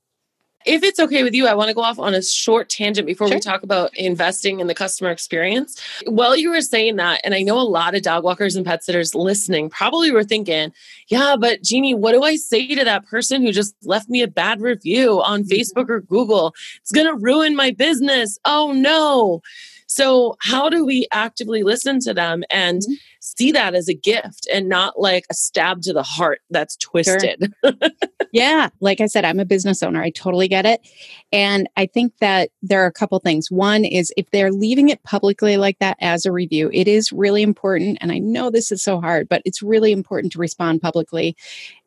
if 0.68 0.84
it's 0.84 1.00
okay 1.00 1.24
with 1.24 1.34
you, 1.34 1.48
I 1.48 1.54
want 1.54 1.70
to 1.70 1.74
go 1.74 1.82
off 1.82 1.98
on 1.98 2.14
a 2.14 2.22
short 2.22 2.70
tangent 2.70 3.08
before 3.08 3.28
sure. 3.28 3.38
we 3.38 3.40
talk 3.40 3.64
about 3.64 3.96
investing 3.96 4.60
in 4.60 4.68
the 4.68 4.76
customer 4.76 5.10
experience. 5.10 5.82
While 6.06 6.36
you 6.36 6.50
were 6.50 6.62
saying 6.62 6.98
that, 6.98 7.22
and 7.24 7.34
I 7.34 7.42
know 7.42 7.60
a 7.60 7.64
lot 7.64 7.96
of 7.96 8.02
dog 8.02 8.26
walkers 8.26 8.56
and 8.56 8.66
pet 8.66 8.84
sitters 8.84 9.16
listening 9.16 9.70
probably 9.70 10.12
were 10.12 10.26
thinking, 10.26 10.74
yeah, 11.08 11.36
but 11.40 11.64
Jeannie, 11.64 11.96
what 11.96 12.12
do 12.12 12.24
I 12.24 12.36
say 12.36 12.76
to 12.76 12.84
that 12.84 13.06
person 13.08 13.42
who 13.42 13.52
just 13.54 13.76
left 13.84 14.10
me 14.10 14.22
a 14.22 14.28
bad 14.28 14.62
review 14.62 15.22
on 15.22 15.44
mm-hmm. 15.44 15.52
Facebook 15.52 15.90
or 15.90 16.02
Google? 16.02 16.54
It's 16.82 16.92
going 16.92 17.08
to 17.08 17.16
ruin 17.16 17.56
my 17.56 17.72
business. 17.72 18.38
Oh 18.44 18.74
no. 18.74 19.42
So, 19.88 20.38
how 20.42 20.70
do 20.70 20.86
we 20.86 21.08
actively 21.12 21.64
listen 21.64 22.00
to 22.02 22.14
them 22.14 22.44
and 22.50 22.82
mm-hmm. 22.82 22.94
See 23.38 23.52
that 23.52 23.76
as 23.76 23.88
a 23.88 23.94
gift 23.94 24.48
and 24.54 24.70
not 24.70 25.00
like 25.00 25.26
a 25.30 25.34
stab 25.34 25.82
to 25.84 25.94
the 25.94 26.04
heart 26.04 26.40
that's 26.50 26.76
twisted? 26.78 27.54
Sure. 27.64 27.74
yeah. 28.32 28.70
Like 28.80 29.02
I 29.02 29.08
said, 29.08 29.26
I'm 29.26 29.40
a 29.40 29.46
business 29.46 29.84
owner. 29.84 30.02
I 30.02 30.10
totally 30.12 30.48
get 30.48 30.66
it. 30.66 30.82
And 31.32 31.68
I 31.76 31.86
think 31.86 32.14
that 32.20 32.50
there 32.62 32.84
are 32.84 32.88
a 32.88 32.92
couple 32.92 33.20
things. 33.20 33.52
One 33.52 33.86
is 33.86 34.14
if 34.18 34.30
they're 34.32 34.52
leaving 34.52 34.90
it 34.90 35.04
publicly 35.04 35.58
like 35.58 35.80
that 35.80 35.98
as 36.00 36.26
a 36.26 36.32
review, 36.32 36.70
it 36.74 36.88
is 36.88 37.12
really 37.12 37.42
important. 37.42 37.98
And 38.02 38.12
I 38.12 38.20
know 38.20 38.50
this 38.50 38.72
is 38.72 38.84
so 38.84 39.00
hard, 39.02 39.28
but 39.30 39.42
it's 39.46 39.62
really 39.62 39.92
important 39.92 40.34
to 40.34 40.40
respond 40.40 40.82
publicly 40.82 41.36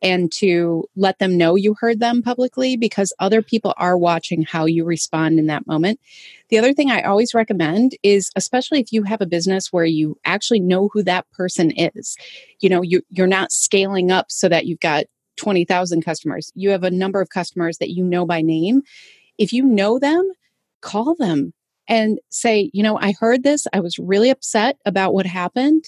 and 0.01 0.31
to 0.33 0.85
let 0.95 1.19
them 1.19 1.37
know 1.37 1.55
you 1.55 1.75
heard 1.79 1.99
them 1.99 2.21
publicly 2.21 2.77
because 2.77 3.13
other 3.19 3.41
people 3.41 3.73
are 3.77 3.97
watching 3.97 4.43
how 4.43 4.65
you 4.65 4.85
respond 4.85 5.39
in 5.39 5.47
that 5.47 5.67
moment. 5.67 5.99
The 6.51 6.57
other 6.57 6.73
thing 6.73 6.91
I 6.91 7.03
always 7.03 7.33
recommend 7.33 7.95
is, 8.03 8.29
especially 8.35 8.81
if 8.81 8.91
you 8.91 9.03
have 9.03 9.21
a 9.21 9.25
business 9.25 9.71
where 9.71 9.85
you 9.85 10.17
actually 10.25 10.59
know 10.59 10.89
who 10.91 11.01
that 11.03 11.30
person 11.31 11.71
is, 11.71 12.17
you 12.59 12.69
know, 12.69 12.81
you, 12.81 13.01
you're 13.09 13.27
not 13.27 13.51
scaling 13.51 14.11
up 14.11 14.31
so 14.31 14.49
that 14.49 14.65
you've 14.65 14.79
got 14.79 15.05
20,000 15.37 16.03
customers. 16.03 16.51
You 16.55 16.69
have 16.69 16.83
a 16.83 16.91
number 16.91 17.21
of 17.21 17.29
customers 17.29 17.77
that 17.79 17.91
you 17.91 18.03
know 18.03 18.25
by 18.25 18.41
name. 18.41 18.81
If 19.37 19.51
you 19.53 19.63
know 19.63 19.97
them, 19.97 20.29
call 20.81 21.15
them 21.15 21.53
and 21.87 22.19
say, 22.29 22.69
you 22.73 22.83
know, 22.83 22.97
I 22.97 23.13
heard 23.19 23.43
this. 23.43 23.67
I 23.73 23.79
was 23.79 23.97
really 23.97 24.29
upset 24.29 24.77
about 24.85 25.13
what 25.13 25.25
happened. 25.25 25.85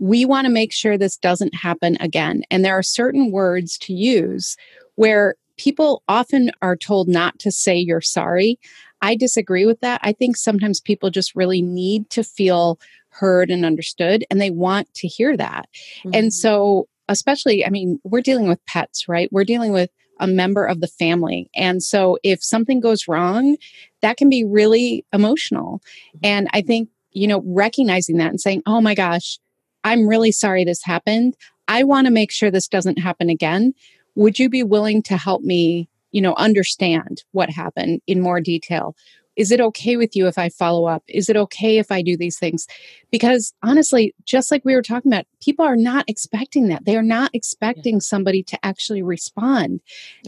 We 0.00 0.24
want 0.24 0.46
to 0.46 0.52
make 0.52 0.72
sure 0.72 0.96
this 0.96 1.16
doesn't 1.16 1.54
happen 1.54 1.96
again. 2.00 2.42
And 2.50 2.64
there 2.64 2.76
are 2.76 2.82
certain 2.82 3.30
words 3.30 3.78
to 3.78 3.92
use 3.92 4.56
where 4.96 5.36
people 5.56 6.02
often 6.08 6.50
are 6.62 6.76
told 6.76 7.08
not 7.08 7.38
to 7.40 7.50
say 7.50 7.76
you're 7.76 8.00
sorry. 8.00 8.58
I 9.02 9.14
disagree 9.16 9.66
with 9.66 9.80
that. 9.80 10.00
I 10.02 10.12
think 10.12 10.36
sometimes 10.36 10.80
people 10.80 11.10
just 11.10 11.36
really 11.36 11.62
need 11.62 12.10
to 12.10 12.24
feel 12.24 12.80
heard 13.14 13.50
and 13.50 13.64
understood, 13.64 14.24
and 14.30 14.40
they 14.40 14.50
want 14.50 14.92
to 14.94 15.08
hear 15.08 15.36
that. 15.36 15.68
Mm-hmm. 16.00 16.10
And 16.14 16.32
so, 16.32 16.88
especially, 17.08 17.64
I 17.64 17.70
mean, 17.70 18.00
we're 18.04 18.20
dealing 18.20 18.48
with 18.48 18.64
pets, 18.66 19.08
right? 19.08 19.28
We're 19.32 19.44
dealing 19.44 19.72
with 19.72 19.90
a 20.20 20.26
member 20.26 20.64
of 20.64 20.80
the 20.80 20.86
family. 20.86 21.50
And 21.54 21.82
so, 21.82 22.18
if 22.22 22.42
something 22.42 22.80
goes 22.80 23.08
wrong, 23.08 23.56
that 24.02 24.16
can 24.16 24.28
be 24.28 24.44
really 24.44 25.04
emotional. 25.12 25.80
Mm-hmm. 26.16 26.18
And 26.22 26.48
I 26.52 26.62
think 26.62 26.88
you 27.14 27.28
know, 27.28 27.42
recognizing 27.46 28.18
that 28.18 28.28
and 28.30 28.40
saying, 28.40 28.62
oh 28.66 28.80
my 28.80 28.94
gosh, 28.94 29.38
I'm 29.84 30.06
really 30.06 30.32
sorry 30.32 30.64
this 30.64 30.84
happened. 30.84 31.36
I 31.68 31.84
want 31.84 32.06
to 32.06 32.12
make 32.12 32.30
sure 32.30 32.50
this 32.50 32.68
doesn't 32.68 32.98
happen 32.98 33.30
again. 33.30 33.72
Would 34.16 34.38
you 34.38 34.50
be 34.50 34.62
willing 34.62 35.02
to 35.04 35.16
help 35.16 35.42
me, 35.42 35.88
you 36.10 36.20
know, 36.20 36.34
understand 36.34 37.22
what 37.32 37.48
happened 37.50 38.02
in 38.06 38.20
more 38.20 38.40
detail? 38.40 38.94
Is 39.36 39.50
it 39.50 39.60
okay 39.60 39.96
with 39.96 40.14
you 40.14 40.26
if 40.26 40.38
I 40.38 40.48
follow 40.48 40.86
up? 40.86 41.02
Is 41.08 41.28
it 41.28 41.36
okay 41.36 41.78
if 41.78 41.90
I 41.90 42.02
do 42.02 42.16
these 42.16 42.38
things? 42.38 42.66
Because 43.10 43.52
honestly, 43.62 44.14
just 44.24 44.50
like 44.50 44.64
we 44.64 44.74
were 44.74 44.82
talking 44.82 45.12
about, 45.12 45.26
people 45.40 45.64
are 45.64 45.76
not 45.76 46.04
expecting 46.08 46.68
that. 46.68 46.84
They 46.84 46.96
are 46.96 47.02
not 47.02 47.30
expecting 47.34 48.00
somebody 48.00 48.42
to 48.44 48.58
actually 48.64 49.02
respond. 49.02 49.80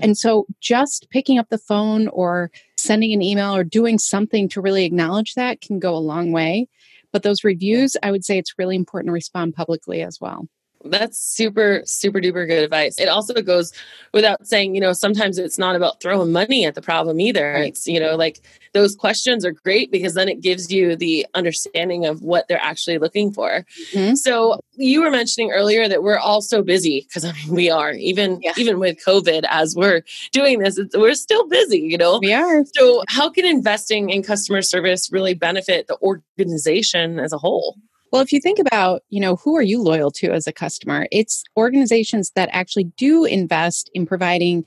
And 0.03 0.17
so 0.19 0.47
just 0.61 1.09
picking 1.11 1.39
up 1.39 1.49
the 1.49 1.59
phone 1.59 2.09
or 2.09 2.51
sending 2.77 3.13
an 3.13 3.23
email 3.23 3.55
or 3.55 3.65
doing 3.65 3.99
something 3.99 4.49
to 4.51 4.61
really 4.61 4.85
acknowledge 4.85 5.35
that 5.35 5.61
can 5.61 5.79
go 5.79 5.95
a 5.95 5.99
long 5.99 6.33
way. 6.33 6.69
But 7.13 7.23
those 7.23 7.45
reviews, 7.45 7.97
I 8.03 8.11
would 8.11 8.25
say 8.25 8.39
it's 8.39 8.59
really 8.59 8.77
important 8.77 9.09
to 9.09 9.13
respond 9.13 9.55
publicly 9.55 10.03
as 10.03 10.21
well. 10.21 10.49
That's 10.91 11.19
super, 11.19 11.83
super 11.85 12.21
duper 12.21 12.47
good 12.47 12.63
advice. 12.63 12.99
It 12.99 13.09
also 13.09 13.35
goes 13.35 13.73
without 14.13 14.47
saying, 14.47 14.75
you 14.75 14.81
know, 14.81 14.93
sometimes 14.93 15.39
it's 15.39 15.59
not 15.59 15.77
about 15.77 16.01
throwing 16.01 16.33
money 16.33 16.65
at 16.65 16.75
the 16.75 16.83
problem 16.83 17.21
either. 17.21 17.53
Right. 17.53 17.69
It's, 17.69 17.87
you 17.87 18.01
know, 18.01 18.17
like 18.17 18.41
those 18.73 18.95
questions 18.95 19.45
are 19.45 19.53
great 19.53 19.91
because 19.91 20.15
then 20.15 20.29
it 20.29 20.41
gives 20.41 20.71
you 20.71 20.97
the 20.97 21.27
understanding 21.35 22.05
of 22.05 22.23
what 22.23 22.47
they're 22.49 22.63
actually 22.63 22.99
looking 22.99 23.33
for. 23.33 23.65
Mm-hmm. 23.93 24.15
So 24.15 24.61
you 24.75 25.03
were 25.03 25.11
mentioning 25.11 25.51
earlier 25.51 25.89
that 25.89 26.03
we're 26.03 26.19
all 26.19 26.43
so 26.43 26.63
busy 26.63 27.07
because 27.09 27.25
I 27.25 27.33
mean, 27.33 27.55
we 27.55 27.71
are 27.71 27.93
even, 27.93 28.41
yeah. 28.43 28.53
even 28.57 28.79
with 28.79 28.99
COVID 29.05 29.45
as 29.49 29.75
we're 29.75 30.03
doing 30.33 30.59
this, 30.59 30.79
we're 30.95 31.15
still 31.15 31.47
busy, 31.49 31.81
you 31.81 31.99
know? 31.99 32.19
We 32.21 32.33
are. 32.33 32.65
So 32.75 33.03
how 33.09 33.31
can 33.31 33.45
investing 33.45 34.11
in 34.11 34.23
customer 34.23 34.63
service 34.63 35.11
really 35.11 35.35
benefit 35.35 35.87
the 35.87 35.99
organization 36.03 37.19
as 37.19 37.33
a 37.33 37.39
whole? 37.39 37.77
Well, 38.17 38.23
if 38.23 38.33
you 38.33 38.41
think 38.41 38.59
about, 38.59 39.03
you 39.11 39.21
know, 39.21 39.37
who 39.37 39.59
are 39.59 39.63
you 39.63 39.83
loyal 39.83 40.11
to 40.13 40.31
as 40.33 40.47
a 40.47 40.53
customer? 40.53 41.07
It's 41.13 41.45
organizations 41.55 42.31
that 42.31 42.49
actually 42.51 42.85
do 42.97 43.27
invest 43.27 43.91
in 43.93 44.07
providing 44.07 44.65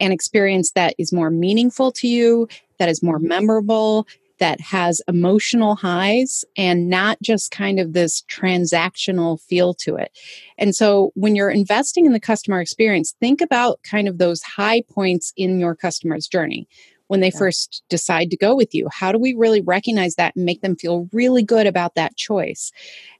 an 0.00 0.12
experience 0.12 0.70
that 0.70 0.94
is 0.96 1.12
more 1.12 1.28
meaningful 1.28 1.92
to 1.92 2.08
you, 2.08 2.48
that 2.78 2.88
is 2.88 3.02
more 3.02 3.18
memorable, 3.18 4.06
that 4.38 4.62
has 4.62 5.02
emotional 5.08 5.74
highs 5.74 6.42
and 6.56 6.88
not 6.88 7.20
just 7.20 7.50
kind 7.50 7.78
of 7.78 7.92
this 7.92 8.22
transactional 8.30 9.38
feel 9.42 9.74
to 9.74 9.96
it. 9.96 10.10
And 10.56 10.74
so 10.74 11.12
when 11.16 11.36
you're 11.36 11.50
investing 11.50 12.06
in 12.06 12.14
the 12.14 12.18
customer 12.18 12.62
experience, 12.62 13.14
think 13.20 13.42
about 13.42 13.78
kind 13.82 14.08
of 14.08 14.16
those 14.16 14.40
high 14.40 14.80
points 14.88 15.34
in 15.36 15.60
your 15.60 15.76
customer's 15.76 16.26
journey 16.26 16.66
when 17.08 17.20
they 17.20 17.30
yeah. 17.30 17.38
first 17.38 17.82
decide 17.88 18.30
to 18.30 18.36
go 18.36 18.54
with 18.54 18.74
you? 18.74 18.88
How 18.92 19.12
do 19.12 19.18
we 19.18 19.34
really 19.34 19.60
recognize 19.60 20.14
that 20.16 20.34
and 20.36 20.44
make 20.44 20.60
them 20.60 20.76
feel 20.76 21.08
really 21.12 21.42
good 21.42 21.66
about 21.66 21.94
that 21.94 22.16
choice? 22.16 22.72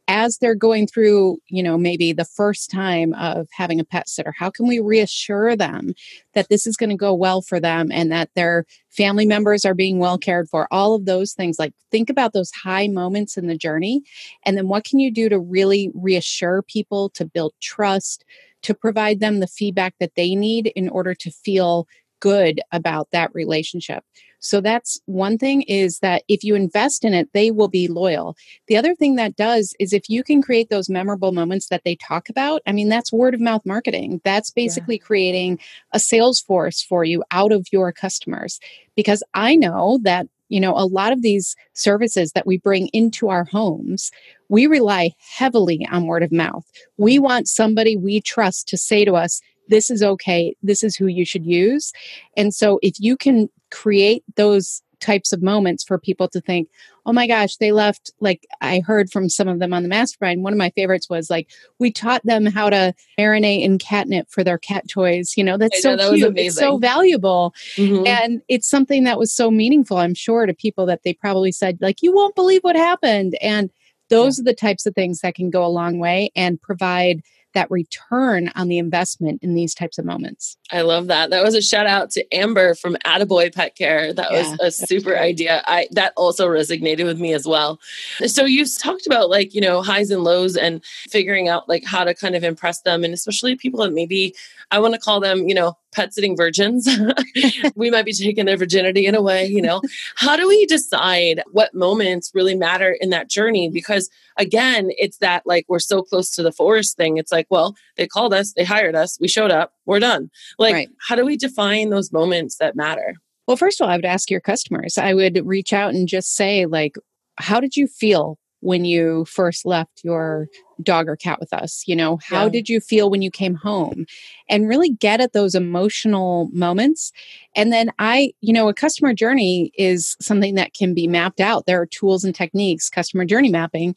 As 0.08 0.38
they're 0.38 0.54
going 0.54 0.86
through, 0.86 1.38
you 1.48 1.64
know, 1.64 1.76
maybe 1.76 2.12
the 2.12 2.24
first 2.24 2.70
time 2.70 3.12
of 3.14 3.48
having 3.50 3.80
a 3.80 3.84
pet 3.84 4.08
sitter, 4.08 4.32
how 4.38 4.50
can 4.50 4.68
we 4.68 4.78
reassure 4.78 5.56
them 5.56 5.94
that 6.34 6.48
this 6.48 6.64
is 6.64 6.76
going 6.76 6.90
to 6.90 6.96
go 6.96 7.12
well 7.12 7.42
for 7.42 7.58
them 7.58 7.90
and 7.90 8.12
that 8.12 8.30
their 8.34 8.66
family 8.88 9.26
members 9.26 9.64
are 9.64 9.74
being 9.74 9.98
well 9.98 10.16
cared 10.16 10.48
for? 10.48 10.68
All 10.70 10.94
of 10.94 11.06
those 11.06 11.32
things. 11.32 11.58
Like, 11.58 11.72
think 11.90 12.08
about 12.08 12.34
those 12.34 12.52
high 12.52 12.86
moments 12.86 13.36
in 13.36 13.48
the 13.48 13.58
journey. 13.58 14.02
And 14.44 14.56
then 14.56 14.68
what 14.68 14.84
can 14.84 15.00
you 15.00 15.10
do 15.10 15.28
to 15.28 15.40
really 15.40 15.90
reassure 15.92 16.62
people, 16.62 17.08
to 17.10 17.24
build 17.24 17.52
trust, 17.60 18.24
to 18.62 18.74
provide 18.74 19.18
them 19.18 19.40
the 19.40 19.48
feedback 19.48 19.94
that 19.98 20.14
they 20.14 20.36
need 20.36 20.68
in 20.76 20.88
order 20.88 21.14
to 21.14 21.30
feel 21.32 21.88
good 22.20 22.60
about 22.72 23.08
that 23.12 23.34
relationship. 23.34 24.04
So 24.38 24.60
that's 24.60 25.00
one 25.06 25.38
thing 25.38 25.62
is 25.62 25.98
that 26.00 26.22
if 26.28 26.44
you 26.44 26.54
invest 26.54 27.04
in 27.04 27.14
it, 27.14 27.28
they 27.32 27.50
will 27.50 27.68
be 27.68 27.88
loyal. 27.88 28.36
The 28.68 28.76
other 28.76 28.94
thing 28.94 29.16
that 29.16 29.36
does 29.36 29.74
is 29.80 29.92
if 29.92 30.08
you 30.08 30.22
can 30.22 30.42
create 30.42 30.70
those 30.70 30.88
memorable 30.88 31.32
moments 31.32 31.68
that 31.68 31.82
they 31.84 31.96
talk 31.96 32.28
about, 32.28 32.62
I 32.66 32.72
mean, 32.72 32.88
that's 32.88 33.12
word 33.12 33.34
of 33.34 33.40
mouth 33.40 33.62
marketing. 33.64 34.20
That's 34.24 34.50
basically 34.50 34.96
yeah. 34.96 35.06
creating 35.06 35.58
a 35.92 35.98
sales 35.98 36.40
force 36.40 36.82
for 36.82 37.02
you 37.02 37.24
out 37.30 37.52
of 37.52 37.66
your 37.72 37.92
customers. 37.92 38.60
Because 38.94 39.22
I 39.34 39.56
know 39.56 39.98
that 40.02 40.28
you 40.48 40.60
know 40.60 40.74
a 40.76 40.86
lot 40.86 41.12
of 41.12 41.22
these 41.22 41.56
services 41.72 42.32
that 42.32 42.46
we 42.46 42.56
bring 42.58 42.86
into 42.92 43.28
our 43.28 43.42
homes 43.44 44.12
we 44.48 44.68
rely 44.68 45.10
heavily 45.18 45.86
on 45.90 46.06
word 46.06 46.22
of 46.22 46.30
mouth 46.30 46.64
we 46.96 47.18
want 47.18 47.48
somebody 47.48 47.96
we 47.96 48.20
trust 48.20 48.68
to 48.68 48.76
say 48.76 49.04
to 49.04 49.14
us 49.14 49.40
this 49.68 49.90
is 49.90 50.02
okay. 50.02 50.54
This 50.62 50.82
is 50.82 50.96
who 50.96 51.06
you 51.06 51.24
should 51.24 51.46
use. 51.46 51.92
And 52.36 52.54
so 52.54 52.78
if 52.82 52.94
you 52.98 53.16
can 53.16 53.48
create 53.70 54.24
those 54.36 54.82
types 54.98 55.32
of 55.32 55.42
moments 55.42 55.84
for 55.84 55.98
people 55.98 56.26
to 56.26 56.40
think, 56.40 56.68
oh 57.04 57.12
my 57.12 57.26
gosh, 57.26 57.56
they 57.56 57.70
left. 57.70 58.10
Like 58.20 58.46
I 58.60 58.80
heard 58.80 59.10
from 59.10 59.28
some 59.28 59.46
of 59.46 59.58
them 59.58 59.72
on 59.72 59.82
the 59.82 59.88
mastermind. 59.88 60.42
One 60.42 60.52
of 60.52 60.58
my 60.58 60.70
favorites 60.70 61.08
was 61.08 61.28
like, 61.28 61.50
we 61.78 61.92
taught 61.92 62.24
them 62.24 62.46
how 62.46 62.70
to 62.70 62.94
marinate 63.18 63.62
in 63.62 63.78
catnip 63.78 64.30
for 64.30 64.42
their 64.42 64.58
cat 64.58 64.88
toys. 64.88 65.34
You 65.36 65.44
know, 65.44 65.58
that's 65.58 65.82
so 65.82 65.96
that 65.96 66.14
cute. 66.14 66.38
It's 66.38 66.56
so 66.56 66.78
valuable. 66.78 67.54
Mm-hmm. 67.76 68.06
And 68.06 68.42
it's 68.48 68.68
something 68.68 69.04
that 69.04 69.18
was 69.18 69.32
so 69.32 69.50
meaningful, 69.50 69.98
I'm 69.98 70.14
sure, 70.14 70.46
to 70.46 70.54
people 70.54 70.86
that 70.86 71.02
they 71.04 71.12
probably 71.12 71.52
said, 71.52 71.78
like, 71.80 72.02
you 72.02 72.14
won't 72.14 72.34
believe 72.34 72.62
what 72.62 72.76
happened. 72.76 73.36
And 73.42 73.70
those 74.08 74.38
yeah. 74.38 74.42
are 74.42 74.44
the 74.46 74.54
types 74.54 74.86
of 74.86 74.94
things 74.94 75.20
that 75.20 75.34
can 75.34 75.50
go 75.50 75.64
a 75.64 75.68
long 75.68 75.98
way 75.98 76.30
and 76.34 76.60
provide 76.60 77.22
that 77.56 77.70
return 77.70 78.52
on 78.54 78.68
the 78.68 78.76
investment 78.76 79.42
in 79.42 79.54
these 79.54 79.74
types 79.74 79.96
of 79.96 80.04
moments. 80.04 80.58
I 80.70 80.82
love 80.82 81.06
that. 81.06 81.30
That 81.30 81.42
was 81.42 81.54
a 81.54 81.62
shout 81.62 81.86
out 81.86 82.10
to 82.10 82.34
Amber 82.34 82.74
from 82.74 82.98
Attaboy 83.06 83.54
Pet 83.54 83.74
Care. 83.74 84.12
That 84.12 84.30
yeah, 84.30 84.50
was 84.58 84.60
a 84.60 84.86
super 84.86 85.16
idea. 85.16 85.62
I 85.66 85.88
that 85.92 86.12
also 86.18 86.46
resonated 86.46 87.06
with 87.06 87.18
me 87.18 87.32
as 87.32 87.46
well. 87.46 87.80
So 88.26 88.44
you've 88.44 88.68
talked 88.78 89.06
about 89.06 89.30
like, 89.30 89.54
you 89.54 89.62
know, 89.62 89.80
highs 89.80 90.10
and 90.10 90.22
lows 90.22 90.54
and 90.54 90.84
figuring 91.08 91.48
out 91.48 91.66
like 91.66 91.82
how 91.82 92.04
to 92.04 92.14
kind 92.14 92.36
of 92.36 92.44
impress 92.44 92.82
them 92.82 93.02
and 93.04 93.14
especially 93.14 93.56
people 93.56 93.82
that 93.82 93.94
maybe 93.94 94.34
I 94.70 94.78
want 94.78 94.92
to 94.92 95.00
call 95.00 95.20
them, 95.20 95.48
you 95.48 95.54
know, 95.54 95.78
pet 95.96 96.14
sitting 96.14 96.36
virgins. 96.36 96.88
we 97.74 97.90
might 97.90 98.04
be 98.04 98.12
taking 98.12 98.44
their 98.44 98.56
virginity 98.56 99.06
in 99.06 99.14
a 99.14 99.22
way, 99.22 99.46
you 99.46 99.62
know. 99.62 99.80
How 100.14 100.36
do 100.36 100.46
we 100.46 100.66
decide 100.66 101.42
what 101.50 101.74
moments 101.74 102.30
really 102.34 102.54
matter 102.54 102.96
in 103.00 103.10
that 103.10 103.28
journey? 103.28 103.70
Because 103.70 104.08
again, 104.36 104.90
it's 104.98 105.18
that 105.18 105.42
like 105.46 105.64
we're 105.68 105.78
so 105.78 106.02
close 106.02 106.30
to 106.32 106.42
the 106.42 106.52
forest 106.52 106.96
thing. 106.96 107.16
It's 107.16 107.32
like, 107.32 107.46
well, 107.50 107.74
they 107.96 108.06
called 108.06 108.34
us, 108.34 108.52
they 108.52 108.64
hired 108.64 108.94
us, 108.94 109.18
we 109.20 109.28
showed 109.28 109.50
up, 109.50 109.72
we're 109.86 109.98
done. 110.00 110.30
Like, 110.58 110.74
right. 110.74 110.88
how 111.08 111.16
do 111.16 111.24
we 111.24 111.36
define 111.36 111.90
those 111.90 112.12
moments 112.12 112.58
that 112.58 112.76
matter? 112.76 113.14
Well, 113.48 113.56
first 113.56 113.80
of 113.80 113.86
all, 113.86 113.92
I 113.92 113.96
would 113.96 114.04
ask 114.04 114.30
your 114.30 114.40
customers. 114.40 114.98
I 114.98 115.14
would 115.14 115.40
reach 115.46 115.72
out 115.72 115.94
and 115.94 116.06
just 116.06 116.34
say, 116.34 116.66
like, 116.66 116.96
how 117.38 117.60
did 117.60 117.76
you 117.76 117.86
feel 117.86 118.38
when 118.60 118.84
you 118.84 119.24
first 119.26 119.64
left 119.64 120.00
your 120.02 120.48
dog 120.82 121.08
or 121.08 121.16
cat 121.16 121.38
with 121.40 121.52
us 121.52 121.82
you 121.86 121.96
know 121.96 122.18
how 122.22 122.44
yeah. 122.44 122.50
did 122.50 122.68
you 122.68 122.80
feel 122.80 123.10
when 123.10 123.22
you 123.22 123.30
came 123.30 123.54
home 123.54 124.06
and 124.48 124.68
really 124.68 124.90
get 124.90 125.20
at 125.20 125.32
those 125.32 125.54
emotional 125.54 126.48
moments 126.52 127.12
and 127.54 127.72
then 127.72 127.90
i 127.98 128.32
you 128.40 128.52
know 128.52 128.68
a 128.68 128.74
customer 128.74 129.12
journey 129.12 129.70
is 129.76 130.16
something 130.20 130.54
that 130.54 130.74
can 130.74 130.94
be 130.94 131.06
mapped 131.06 131.40
out 131.40 131.66
there 131.66 131.80
are 131.80 131.86
tools 131.86 132.24
and 132.24 132.34
techniques 132.34 132.88
customer 132.88 133.24
journey 133.24 133.50
mapping 133.50 133.94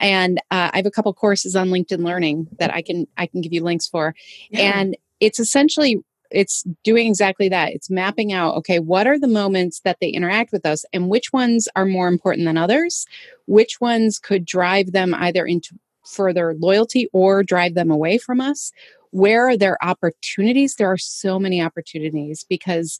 and 0.00 0.38
uh, 0.50 0.70
i 0.72 0.76
have 0.76 0.86
a 0.86 0.90
couple 0.90 1.12
courses 1.14 1.56
on 1.56 1.68
linkedin 1.68 2.04
learning 2.04 2.46
that 2.58 2.72
i 2.72 2.82
can 2.82 3.06
i 3.16 3.26
can 3.26 3.40
give 3.40 3.52
you 3.52 3.62
links 3.62 3.86
for 3.86 4.14
yeah. 4.50 4.78
and 4.78 4.96
it's 5.20 5.40
essentially 5.40 6.02
it's 6.30 6.64
doing 6.84 7.06
exactly 7.06 7.48
that. 7.48 7.72
It's 7.72 7.90
mapping 7.90 8.32
out, 8.32 8.54
okay, 8.56 8.78
what 8.78 9.06
are 9.06 9.18
the 9.18 9.28
moments 9.28 9.80
that 9.80 9.98
they 10.00 10.08
interact 10.08 10.52
with 10.52 10.66
us 10.66 10.84
and 10.92 11.08
which 11.08 11.32
ones 11.32 11.68
are 11.76 11.86
more 11.86 12.08
important 12.08 12.46
than 12.46 12.56
others? 12.56 13.06
Which 13.46 13.80
ones 13.80 14.18
could 14.18 14.44
drive 14.44 14.92
them 14.92 15.14
either 15.14 15.46
into 15.46 15.74
further 16.08 16.54
loyalty 16.58 17.08
or 17.12 17.42
drive 17.42 17.74
them 17.74 17.90
away 17.90 18.18
from 18.18 18.40
us? 18.40 18.72
Where 19.10 19.48
are 19.48 19.56
there 19.56 19.82
opportunities? 19.82 20.74
There 20.74 20.90
are 20.90 20.98
so 20.98 21.38
many 21.38 21.62
opportunities 21.62 22.44
because 22.48 22.98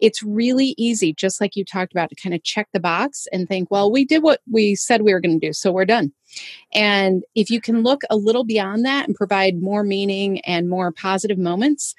it's 0.00 0.22
really 0.22 0.74
easy, 0.78 1.12
just 1.12 1.40
like 1.40 1.56
you 1.56 1.64
talked 1.64 1.92
about, 1.92 2.08
to 2.08 2.16
kind 2.16 2.34
of 2.34 2.42
check 2.42 2.68
the 2.72 2.80
box 2.80 3.26
and 3.32 3.46
think, 3.46 3.70
well, 3.70 3.92
we 3.92 4.04
did 4.04 4.22
what 4.22 4.40
we 4.50 4.74
said 4.74 5.02
we 5.02 5.12
were 5.12 5.20
going 5.20 5.38
to 5.38 5.46
do, 5.46 5.52
so 5.52 5.70
we're 5.70 5.84
done. 5.84 6.12
And 6.72 7.22
if 7.34 7.50
you 7.50 7.60
can 7.60 7.82
look 7.82 8.02
a 8.08 8.16
little 8.16 8.44
beyond 8.44 8.84
that 8.86 9.06
and 9.06 9.14
provide 9.14 9.60
more 9.60 9.84
meaning 9.84 10.40
and 10.40 10.68
more 10.68 10.90
positive 10.90 11.38
moments, 11.38 11.94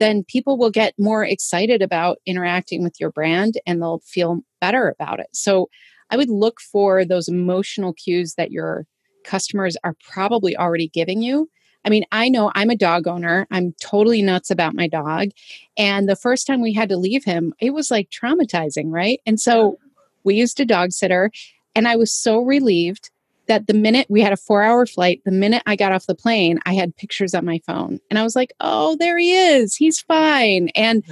then 0.00 0.24
people 0.24 0.58
will 0.58 0.70
get 0.70 0.94
more 0.98 1.24
excited 1.24 1.80
about 1.80 2.18
interacting 2.26 2.82
with 2.82 2.98
your 2.98 3.10
brand 3.10 3.54
and 3.66 3.80
they'll 3.80 4.00
feel 4.04 4.40
better 4.60 4.88
about 4.88 5.20
it. 5.20 5.28
So 5.32 5.68
I 6.10 6.16
would 6.16 6.28
look 6.28 6.60
for 6.60 7.04
those 7.04 7.28
emotional 7.28 7.92
cues 7.92 8.34
that 8.34 8.50
your 8.50 8.86
customers 9.24 9.76
are 9.84 9.96
probably 10.08 10.56
already 10.56 10.88
giving 10.88 11.22
you. 11.22 11.48
I 11.84 11.90
mean, 11.90 12.04
I 12.12 12.28
know 12.28 12.50
I'm 12.54 12.70
a 12.70 12.76
dog 12.76 13.06
owner. 13.06 13.46
I'm 13.50 13.74
totally 13.80 14.22
nuts 14.22 14.50
about 14.50 14.74
my 14.74 14.88
dog. 14.88 15.28
And 15.76 16.08
the 16.08 16.16
first 16.16 16.46
time 16.46 16.62
we 16.62 16.72
had 16.72 16.88
to 16.88 16.96
leave 16.96 17.24
him, 17.24 17.52
it 17.60 17.74
was 17.74 17.90
like 17.90 18.08
traumatizing, 18.10 18.86
right? 18.86 19.20
And 19.26 19.38
so 19.38 19.78
we 20.24 20.36
used 20.36 20.58
a 20.60 20.64
dog 20.64 20.92
sitter, 20.92 21.30
and 21.74 21.86
I 21.86 21.96
was 21.96 22.12
so 22.12 22.40
relieved 22.40 23.10
that 23.46 23.66
the 23.66 23.74
minute 23.74 24.06
we 24.08 24.22
had 24.22 24.32
a 24.32 24.38
four 24.38 24.62
hour 24.62 24.86
flight, 24.86 25.20
the 25.24 25.30
minute 25.30 25.62
I 25.66 25.76
got 25.76 25.92
off 25.92 26.06
the 26.06 26.14
plane, 26.14 26.58
I 26.64 26.74
had 26.74 26.96
pictures 26.96 27.34
on 27.34 27.44
my 27.44 27.60
phone. 27.66 28.00
And 28.08 28.18
I 28.18 28.22
was 28.22 28.34
like, 28.34 28.52
oh, 28.60 28.96
there 28.98 29.18
he 29.18 29.36
is. 29.36 29.76
He's 29.76 30.00
fine. 30.00 30.70
And 30.74 31.04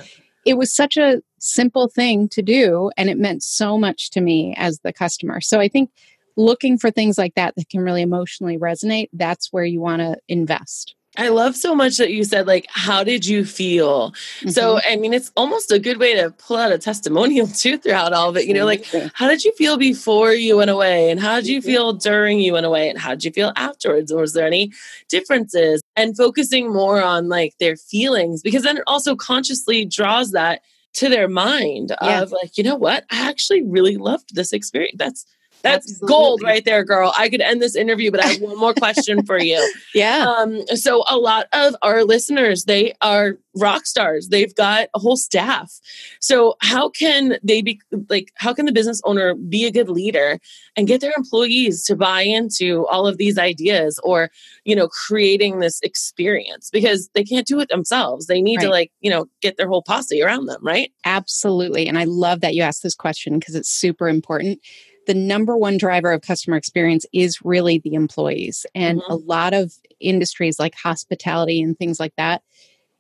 it 0.47 0.55
was 0.55 0.75
such 0.75 0.97
a 0.97 1.21
simple 1.39 1.89
thing 1.89 2.29
to 2.31 2.41
do. 2.41 2.91
And 2.97 3.11
it 3.11 3.19
meant 3.19 3.43
so 3.43 3.77
much 3.77 4.11
to 4.13 4.21
me 4.21 4.55
as 4.57 4.81
the 4.81 4.93
customer. 4.93 5.41
So 5.43 5.61
I 5.61 5.69
think 5.69 5.91
looking 6.37 6.79
for 6.79 6.91
things 6.91 7.19
like 7.19 7.35
that 7.35 7.55
that 7.57 7.69
can 7.69 7.81
really 7.81 8.03
emotionally 8.03 8.59
resonate, 8.59 9.09
that's 9.13 9.53
where 9.53 9.65
you 9.65 9.81
want 9.81 10.01
to 10.01 10.17
invest. 10.29 10.95
I 11.19 11.29
love 11.29 11.57
so 11.57 11.75
much 11.75 11.99
that 11.99 12.11
you 12.11 12.25
said, 12.25 12.47
like, 12.47 12.67
how 12.71 13.05
did 13.05 13.27
you 13.27 13.45
feel? 13.45 14.13
Mm-hmm. 14.13 14.49
So, 14.49 14.81
I 14.89 14.97
mean, 14.97 15.13
it's 15.13 15.31
almost 15.37 15.71
a 15.71 15.79
good 15.79 15.99
way 15.99 16.15
to 16.15 16.31
pull 16.31 16.57
out 16.57 16.73
a 16.73 16.79
testimonial 16.79 17.47
too 17.55 17.77
throughout 17.77 18.15
all 18.15 18.31
of 18.31 18.37
it. 18.39 18.47
You 18.47 18.55
know, 18.55 18.65
like, 18.65 18.87
how 19.13 19.29
did 19.29 19.45
you 19.45 19.53
feel 19.53 19.77
before 19.77 20.33
you 20.33 20.57
went 20.57 20.71
away? 20.71 21.11
And 21.11 21.21
how 21.21 21.37
did 21.37 21.49
you 21.49 21.61
feel 21.61 21.93
during 21.93 22.41
you 22.41 22.55
went 22.55 22.65
away? 22.65 22.89
And 22.89 22.99
how 22.99 23.11
did 23.11 23.25
you 23.25 23.31
feel 23.31 23.53
afterwards? 23.57 24.11
Or 24.11 24.23
was 24.23 24.33
there 24.33 24.47
any 24.47 24.73
differences? 25.11 25.83
And 25.97 26.17
focusing 26.17 26.73
more 26.73 27.03
on 27.03 27.29
like 27.29 27.59
their 27.61 27.77
feelings, 27.77 28.41
because 28.41 28.63
then 28.63 28.79
it 28.79 28.85
also 28.87 29.15
consciously 29.15 29.85
draws 29.85 30.31
that 30.31 30.63
to 30.95 31.11
their 31.11 31.29
mind 31.29 31.93
yeah. 32.01 32.23
of 32.23 32.33
like, 32.33 32.57
you 32.57 32.65
know 32.65 32.75
what? 32.75 33.05
I 33.11 33.29
actually 33.29 33.63
really 33.63 33.99
loved 33.99 34.35
this 34.35 34.55
experience. 34.55 34.97
That's 34.99 35.27
that's 35.63 35.91
Absolutely. 35.91 36.09
gold 36.09 36.43
right 36.43 36.65
there, 36.65 36.85
girl. 36.85 37.13
I 37.17 37.29
could 37.29 37.41
end 37.41 37.63
this 37.63 37.77
interview, 37.77 38.11
but 38.11 38.25
I 38.25 38.29
have 38.29 38.41
one 38.41 38.59
more 38.59 38.75
question 38.75 39.25
for 39.25 39.39
you. 39.39 39.53
Yeah. 39.95 40.27
Um, 40.27 40.67
so 40.75 41.05
a 41.09 41.19
lot 41.19 41.49
of 41.53 41.77
our 41.83 42.05
listeners, 42.05 42.65
they 42.65 42.95
are 43.03 43.37
rock 43.55 43.85
stars. 43.85 44.29
They've 44.29 44.55
got 44.55 44.89
a 44.95 44.99
whole 44.99 45.17
staff. 45.17 45.81
So 46.21 46.57
how 46.61 46.89
can 46.89 47.39
they 47.43 47.61
be 47.63 47.81
like 48.09 48.33
how 48.37 48.55
can 48.55 48.65
the 48.65 48.73
business 48.73 49.03
owner 49.05 49.35
be 49.35 49.67
a 49.67 49.71
good 49.71 49.89
leader 49.89 50.39
and 50.77 50.87
get 50.87 51.01
their 51.01 51.13
employees 51.17 51.85
to 51.85 51.97
buy 51.97 52.23
into 52.23 52.87
all 52.87 53.07
of 53.07 53.19
these 53.19 53.39
ideas 53.39 54.01
or, 54.03 54.31
you 54.65 54.75
know, 54.75 54.89
creating 54.89 55.59
this 55.61 55.81
experience 55.83 56.71
because 56.71 57.11
they 57.15 57.25
can't 57.25 57.47
do 57.47 57.61
it 57.61 57.69
themselves. 57.69 58.27
They 58.27 58.41
need 58.41 58.59
right. 58.59 58.65
to 58.65 58.71
like, 58.71 58.93
you 59.01 59.11
know, 59.11 59.27
get 59.43 59.57
their 59.57 59.69
whole 59.69 59.83
posse 59.83 60.23
around 60.23 60.47
them, 60.47 60.65
right? 60.65 60.91
Absolutely. 61.05 61.87
And 61.87 61.99
I 61.99 62.05
love 62.05 62.41
that 62.41 62.55
you 62.55 62.63
asked 62.63 62.83
this 62.83 62.95
question 62.95 63.39
because 63.39 63.55
it's 63.55 63.69
super 63.69 64.09
important 64.09 64.61
the 65.07 65.15
number 65.15 65.57
one 65.57 65.79
driver 65.79 66.13
of 66.13 66.23
customer 66.23 66.57
experience 66.57 67.07
is 67.13 67.45
really 67.45 67.79
the 67.79 67.95
employees. 67.95 68.67
And 68.75 69.01
mm-hmm. 69.01 69.13
a 69.13 69.17
lot 69.17 69.55
of 69.55 69.73
industries 70.01 70.59
like 70.59 70.75
hospitality 70.75 71.61
and 71.61 71.79
things 71.79 71.99
like 71.99 72.15
that, 72.17 72.43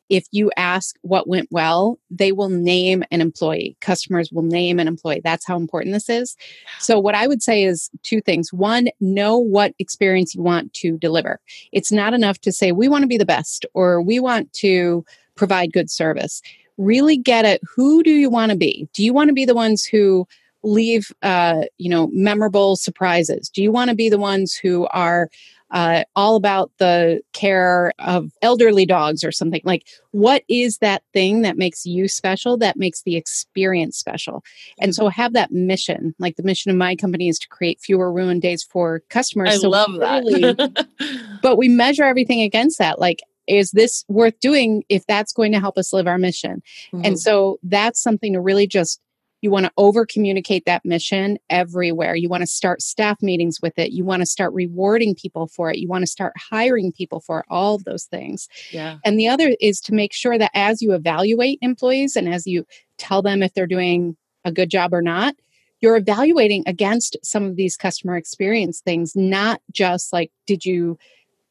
if 0.08 0.26
you 0.30 0.50
ask 0.58 0.96
what 1.00 1.26
went 1.26 1.48
well, 1.50 1.98
they 2.10 2.32
will 2.32 2.50
name 2.50 3.02
an 3.10 3.22
employee. 3.22 3.76
Customers 3.80 4.30
will 4.30 4.42
name 4.42 4.78
an 4.78 4.86
employee. 4.86 5.22
That's 5.24 5.46
how 5.46 5.56
important 5.56 5.94
this 5.94 6.10
is. 6.10 6.36
So, 6.80 6.98
what 6.98 7.14
I 7.14 7.26
would 7.26 7.42
say 7.42 7.64
is 7.64 7.88
two 8.02 8.20
things. 8.20 8.52
One, 8.52 8.88
know 9.00 9.38
what 9.38 9.74
experience 9.78 10.34
you 10.34 10.42
want 10.42 10.74
to 10.74 10.98
deliver. 10.98 11.40
It's 11.72 11.90
not 11.90 12.12
enough 12.12 12.38
to 12.40 12.52
say, 12.52 12.72
we 12.72 12.88
want 12.88 13.02
to 13.02 13.08
be 13.08 13.16
the 13.16 13.24
best 13.24 13.64
or 13.72 14.02
we 14.02 14.20
want 14.20 14.52
to 14.54 15.02
provide 15.34 15.72
good 15.72 15.90
service. 15.90 16.42
Really 16.76 17.16
get 17.16 17.46
it. 17.46 17.62
Who 17.74 18.02
do 18.02 18.10
you 18.10 18.28
want 18.28 18.50
to 18.50 18.58
be? 18.58 18.88
Do 18.92 19.02
you 19.02 19.14
want 19.14 19.28
to 19.28 19.34
be 19.34 19.46
the 19.46 19.54
ones 19.54 19.84
who 19.84 20.26
leave 20.62 21.12
uh, 21.22 21.62
you 21.78 21.90
know 21.90 22.08
memorable 22.12 22.76
surprises? 22.76 23.48
Do 23.48 23.62
you 23.62 23.72
want 23.72 23.90
to 23.90 23.96
be 23.96 24.08
the 24.08 24.18
ones 24.18 24.54
who 24.54 24.86
are 24.88 25.28
uh, 25.72 26.04
all 26.14 26.36
about 26.36 26.70
the 26.78 27.22
care 27.32 27.92
of 27.98 28.30
elderly 28.42 28.86
dogs 28.86 29.24
or 29.24 29.32
something? 29.32 29.62
Like 29.64 29.86
what 30.10 30.44
is 30.48 30.78
that 30.78 31.02
thing 31.12 31.42
that 31.42 31.56
makes 31.56 31.86
you 31.86 32.08
special 32.08 32.56
that 32.58 32.76
makes 32.76 33.02
the 33.02 33.16
experience 33.16 33.96
special? 33.96 34.44
And 34.78 34.94
so 34.94 35.08
have 35.08 35.32
that 35.32 35.50
mission. 35.50 36.14
Like 36.18 36.36
the 36.36 36.42
mission 36.42 36.70
of 36.70 36.76
my 36.76 36.94
company 36.94 37.28
is 37.28 37.38
to 37.40 37.48
create 37.48 37.80
fewer 37.80 38.12
ruined 38.12 38.42
days 38.42 38.62
for 38.62 39.00
customers 39.08 39.48
i 39.48 39.56
so 39.56 39.70
love 39.70 39.90
really, 39.94 40.52
that 40.52 40.86
but 41.42 41.56
we 41.56 41.68
measure 41.68 42.04
everything 42.04 42.42
against 42.42 42.78
that. 42.78 43.00
Like 43.00 43.20
is 43.48 43.72
this 43.72 44.04
worth 44.08 44.38
doing 44.38 44.84
if 44.88 45.04
that's 45.06 45.32
going 45.32 45.50
to 45.52 45.58
help 45.58 45.76
us 45.76 45.92
live 45.92 46.06
our 46.06 46.18
mission? 46.18 46.62
Mm-hmm. 46.92 47.04
and 47.06 47.20
so 47.20 47.58
that's 47.62 48.00
something 48.00 48.34
to 48.34 48.40
really 48.40 48.66
just 48.66 49.00
you 49.42 49.50
want 49.50 49.66
to 49.66 49.72
over 49.76 50.06
communicate 50.06 50.64
that 50.64 50.84
mission 50.84 51.36
everywhere. 51.50 52.14
You 52.14 52.28
want 52.28 52.42
to 52.42 52.46
start 52.46 52.80
staff 52.80 53.20
meetings 53.20 53.58
with 53.60 53.76
it. 53.78 53.90
You 53.90 54.04
want 54.04 54.20
to 54.22 54.26
start 54.26 54.54
rewarding 54.54 55.14
people 55.14 55.48
for 55.48 55.70
it. 55.70 55.78
You 55.78 55.88
want 55.88 56.02
to 56.02 56.10
start 56.10 56.32
hiring 56.38 56.92
people 56.92 57.20
for 57.20 57.44
all 57.50 57.74
of 57.74 57.84
those 57.84 58.04
things. 58.04 58.48
Yeah. 58.70 58.98
And 59.04 59.18
the 59.18 59.28
other 59.28 59.54
is 59.60 59.80
to 59.82 59.94
make 59.94 60.12
sure 60.14 60.38
that 60.38 60.52
as 60.54 60.80
you 60.80 60.94
evaluate 60.94 61.58
employees 61.60 62.16
and 62.16 62.32
as 62.32 62.46
you 62.46 62.64
tell 62.98 63.20
them 63.20 63.42
if 63.42 63.52
they're 63.52 63.66
doing 63.66 64.16
a 64.44 64.52
good 64.52 64.70
job 64.70 64.94
or 64.94 65.02
not, 65.02 65.34
you're 65.80 65.96
evaluating 65.96 66.62
against 66.66 67.16
some 67.24 67.44
of 67.44 67.56
these 67.56 67.76
customer 67.76 68.16
experience 68.16 68.80
things, 68.80 69.16
not 69.16 69.60
just 69.72 70.12
like, 70.12 70.30
did 70.46 70.64
you 70.64 70.96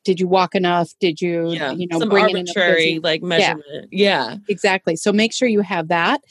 did 0.03 0.19
you 0.19 0.27
walk 0.27 0.55
enough 0.55 0.93
did 0.99 1.21
you 1.21 1.51
yeah. 1.51 1.71
you 1.71 1.87
know 1.87 1.99
Some 1.99 2.09
bring 2.09 2.25
arbitrary 2.25 2.99
like 3.01 3.21
measurement 3.21 3.87
yeah. 3.91 4.29
yeah 4.29 4.37
exactly 4.47 4.95
so 4.95 5.11
make 5.11 5.33
sure 5.33 5.47
you 5.47 5.61
have 5.61 5.87
that 5.89 6.21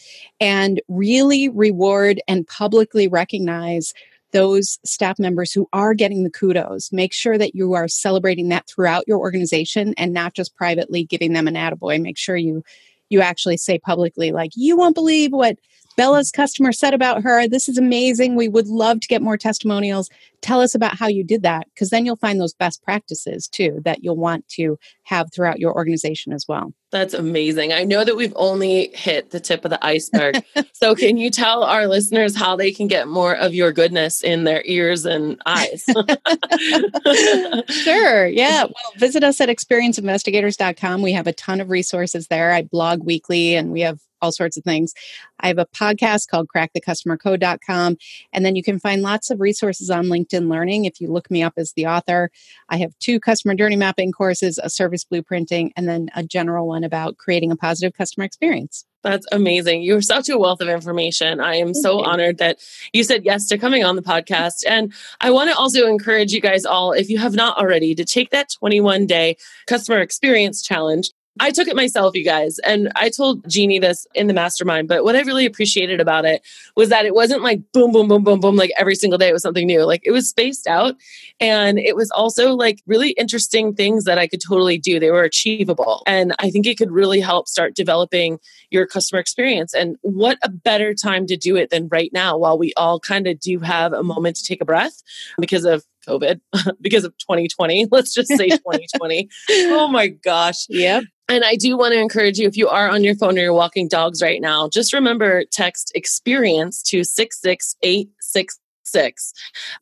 and 0.40 0.80
really 0.88 1.48
reward 1.48 2.20
and 2.28 2.46
publicly 2.46 3.08
recognize 3.08 3.92
those 4.32 4.78
staff 4.84 5.18
members 5.18 5.52
who 5.52 5.68
are 5.72 5.94
getting 5.94 6.24
the 6.24 6.30
kudos 6.30 6.92
make 6.92 7.12
sure 7.12 7.38
that 7.38 7.54
you 7.54 7.74
are 7.74 7.88
celebrating 7.88 8.48
that 8.48 8.66
throughout 8.66 9.04
your 9.06 9.18
organization 9.18 9.94
and 9.96 10.12
not 10.12 10.34
just 10.34 10.54
privately 10.56 11.04
giving 11.04 11.32
them 11.32 11.48
an 11.48 11.54
attaboy 11.54 12.00
make 12.00 12.18
sure 12.18 12.36
you 12.36 12.62
you 13.08 13.20
actually 13.20 13.56
say 13.56 13.78
publicly 13.78 14.32
like 14.32 14.52
you 14.54 14.76
won't 14.76 14.94
believe 14.94 15.32
what 15.32 15.58
Bella's 15.96 16.30
customer 16.30 16.72
said 16.72 16.94
about 16.94 17.22
her, 17.22 17.46
This 17.48 17.68
is 17.68 17.78
amazing. 17.78 18.34
We 18.34 18.48
would 18.48 18.68
love 18.68 19.00
to 19.00 19.08
get 19.08 19.22
more 19.22 19.36
testimonials. 19.36 20.08
Tell 20.40 20.60
us 20.60 20.74
about 20.74 20.96
how 20.96 21.06
you 21.06 21.22
did 21.22 21.42
that, 21.42 21.66
because 21.74 21.90
then 21.90 22.06
you'll 22.06 22.16
find 22.16 22.40
those 22.40 22.54
best 22.54 22.82
practices 22.82 23.46
too 23.46 23.80
that 23.84 24.02
you'll 24.02 24.16
want 24.16 24.48
to 24.50 24.78
have 25.02 25.32
throughout 25.32 25.58
your 25.58 25.74
organization 25.74 26.32
as 26.32 26.46
well. 26.48 26.72
That's 26.90 27.14
amazing. 27.14 27.72
I 27.72 27.84
know 27.84 28.04
that 28.04 28.16
we've 28.16 28.32
only 28.36 28.90
hit 28.94 29.30
the 29.30 29.38
tip 29.38 29.64
of 29.64 29.70
the 29.70 29.84
iceberg. 29.84 30.42
so, 30.72 30.94
can 30.94 31.18
you 31.18 31.30
tell 31.30 31.62
our 31.62 31.86
listeners 31.86 32.34
how 32.34 32.56
they 32.56 32.72
can 32.72 32.88
get 32.88 33.06
more 33.06 33.34
of 33.36 33.54
your 33.54 33.70
goodness 33.70 34.22
in 34.22 34.44
their 34.44 34.62
ears 34.64 35.04
and 35.04 35.40
eyes? 35.46 35.84
sure. 37.68 38.26
Yeah. 38.26 38.64
Well, 38.64 38.92
visit 38.96 39.22
us 39.22 39.40
at 39.40 39.48
experienceinvestigators.com. 39.48 41.02
We 41.02 41.12
have 41.12 41.26
a 41.26 41.32
ton 41.32 41.60
of 41.60 41.70
resources 41.70 42.28
there. 42.28 42.52
I 42.52 42.62
blog 42.62 43.04
weekly 43.04 43.54
and 43.54 43.70
we 43.70 43.82
have 43.82 44.00
all 44.22 44.32
sorts 44.32 44.56
of 44.56 44.64
things. 44.64 44.94
I 45.40 45.48
have 45.48 45.58
a 45.58 45.66
podcast 45.66 46.28
called 46.28 46.48
crackthecustomercode.com. 46.54 47.96
And 48.32 48.44
then 48.44 48.56
you 48.56 48.62
can 48.62 48.78
find 48.78 49.02
lots 49.02 49.30
of 49.30 49.40
resources 49.40 49.90
on 49.90 50.06
LinkedIn 50.06 50.50
Learning 50.50 50.84
if 50.84 51.00
you 51.00 51.08
look 51.08 51.30
me 51.30 51.42
up 51.42 51.54
as 51.56 51.72
the 51.72 51.86
author. 51.86 52.30
I 52.68 52.76
have 52.78 52.98
two 52.98 53.20
customer 53.20 53.54
journey 53.54 53.76
mapping 53.76 54.12
courses, 54.12 54.58
a 54.62 54.70
service 54.70 55.04
blueprinting, 55.04 55.70
and 55.76 55.88
then 55.88 56.10
a 56.14 56.22
general 56.22 56.68
one 56.68 56.84
about 56.84 57.16
creating 57.18 57.50
a 57.50 57.56
positive 57.56 57.94
customer 57.94 58.24
experience. 58.24 58.84
That's 59.02 59.26
amazing. 59.32 59.82
You're 59.82 60.02
such 60.02 60.28
a 60.28 60.38
wealth 60.38 60.60
of 60.60 60.68
information. 60.68 61.40
I 61.40 61.54
am 61.56 61.72
so 61.72 62.00
honored 62.00 62.38
that 62.38 62.58
you 62.92 63.02
said 63.02 63.24
yes 63.24 63.46
to 63.48 63.58
coming 63.58 63.84
on 63.84 63.96
the 63.96 64.02
podcast. 64.02 64.64
And 64.66 64.92
I 65.20 65.30
want 65.30 65.50
to 65.50 65.56
also 65.56 65.86
encourage 65.86 66.32
you 66.32 66.40
guys 66.40 66.64
all, 66.64 66.92
if 66.92 67.08
you 67.08 67.18
have 67.18 67.34
not 67.34 67.56
already, 67.56 67.94
to 67.94 68.04
take 68.04 68.30
that 68.30 68.50
21 68.58 69.06
day 69.06 69.36
customer 69.66 70.00
experience 70.00 70.62
challenge. 70.62 71.10
I 71.38 71.50
took 71.52 71.68
it 71.68 71.76
myself, 71.76 72.16
you 72.16 72.24
guys, 72.24 72.58
and 72.60 72.90
I 72.96 73.08
told 73.08 73.48
Jeannie 73.48 73.78
this 73.78 74.06
in 74.14 74.26
the 74.26 74.34
mastermind. 74.34 74.88
But 74.88 75.04
what 75.04 75.14
I 75.14 75.20
really 75.20 75.46
appreciated 75.46 76.00
about 76.00 76.24
it 76.24 76.42
was 76.76 76.88
that 76.88 77.06
it 77.06 77.14
wasn't 77.14 77.42
like 77.42 77.60
boom, 77.72 77.92
boom, 77.92 78.08
boom, 78.08 78.24
boom, 78.24 78.40
boom, 78.40 78.56
like 78.56 78.72
every 78.78 78.96
single 78.96 79.16
day 79.16 79.28
it 79.28 79.32
was 79.32 79.42
something 79.42 79.66
new. 79.66 79.84
Like 79.84 80.02
it 80.04 80.10
was 80.10 80.28
spaced 80.28 80.66
out. 80.66 80.96
And 81.38 81.78
it 81.78 81.94
was 81.94 82.10
also 82.10 82.54
like 82.54 82.82
really 82.86 83.10
interesting 83.10 83.74
things 83.74 84.04
that 84.04 84.18
I 84.18 84.26
could 84.26 84.40
totally 84.46 84.76
do. 84.76 84.98
They 84.98 85.12
were 85.12 85.22
achievable. 85.22 86.02
And 86.06 86.34
I 86.40 86.50
think 86.50 86.66
it 86.66 86.76
could 86.76 86.90
really 86.90 87.20
help 87.20 87.48
start 87.48 87.76
developing 87.76 88.40
your 88.70 88.86
customer 88.86 89.20
experience. 89.20 89.72
And 89.72 89.96
what 90.02 90.36
a 90.42 90.50
better 90.50 90.94
time 90.94 91.26
to 91.28 91.36
do 91.36 91.56
it 91.56 91.70
than 91.70 91.88
right 91.88 92.12
now 92.12 92.36
while 92.36 92.58
we 92.58 92.72
all 92.76 92.98
kind 92.98 93.28
of 93.28 93.38
do 93.38 93.60
have 93.60 93.92
a 93.92 94.02
moment 94.02 94.36
to 94.36 94.44
take 94.44 94.60
a 94.60 94.66
breath 94.66 95.02
because 95.38 95.64
of 95.64 95.84
COVID, 96.06 96.40
because 96.80 97.04
of 97.04 97.16
2020. 97.18 97.88
Let's 97.90 98.14
just 98.14 98.28
say 98.28 98.48
2020. 98.48 99.28
oh 99.50 99.88
my 99.88 100.06
gosh. 100.08 100.66
Yeah. 100.68 101.00
And 101.28 101.44
I 101.44 101.54
do 101.54 101.76
want 101.76 101.92
to 101.92 102.00
encourage 102.00 102.38
you 102.38 102.48
if 102.48 102.56
you 102.56 102.68
are 102.68 102.88
on 102.88 103.04
your 103.04 103.14
phone 103.14 103.38
or 103.38 103.42
you're 103.42 103.52
walking 103.52 103.86
dogs 103.86 104.20
right 104.20 104.40
now, 104.40 104.68
just 104.68 104.92
remember 104.92 105.44
text 105.44 105.92
experience 105.94 106.82
to 106.84 107.04
66866. 107.04 109.32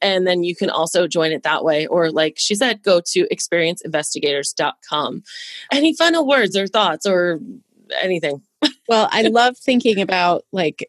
And 0.03 0.27
then 0.27 0.45
you 0.45 0.55
can 0.55 0.69
also 0.69 1.09
join 1.09 1.33
it 1.33 1.45
that 1.45 1.65
way. 1.65 1.87
Or, 1.87 2.11
like 2.11 2.35
she 2.37 2.55
said, 2.55 2.83
go 2.83 3.01
to 3.13 3.27
experienceinvestigators.com. 3.33 5.23
Any 5.73 5.95
final 5.95 6.27
words 6.27 6.55
or 6.55 6.67
thoughts 6.67 7.07
or 7.07 7.41
anything? 8.03 8.43
well, 8.89 9.09
I 9.11 9.23
love 9.23 9.57
thinking 9.57 10.03
about 10.03 10.45
like 10.53 10.87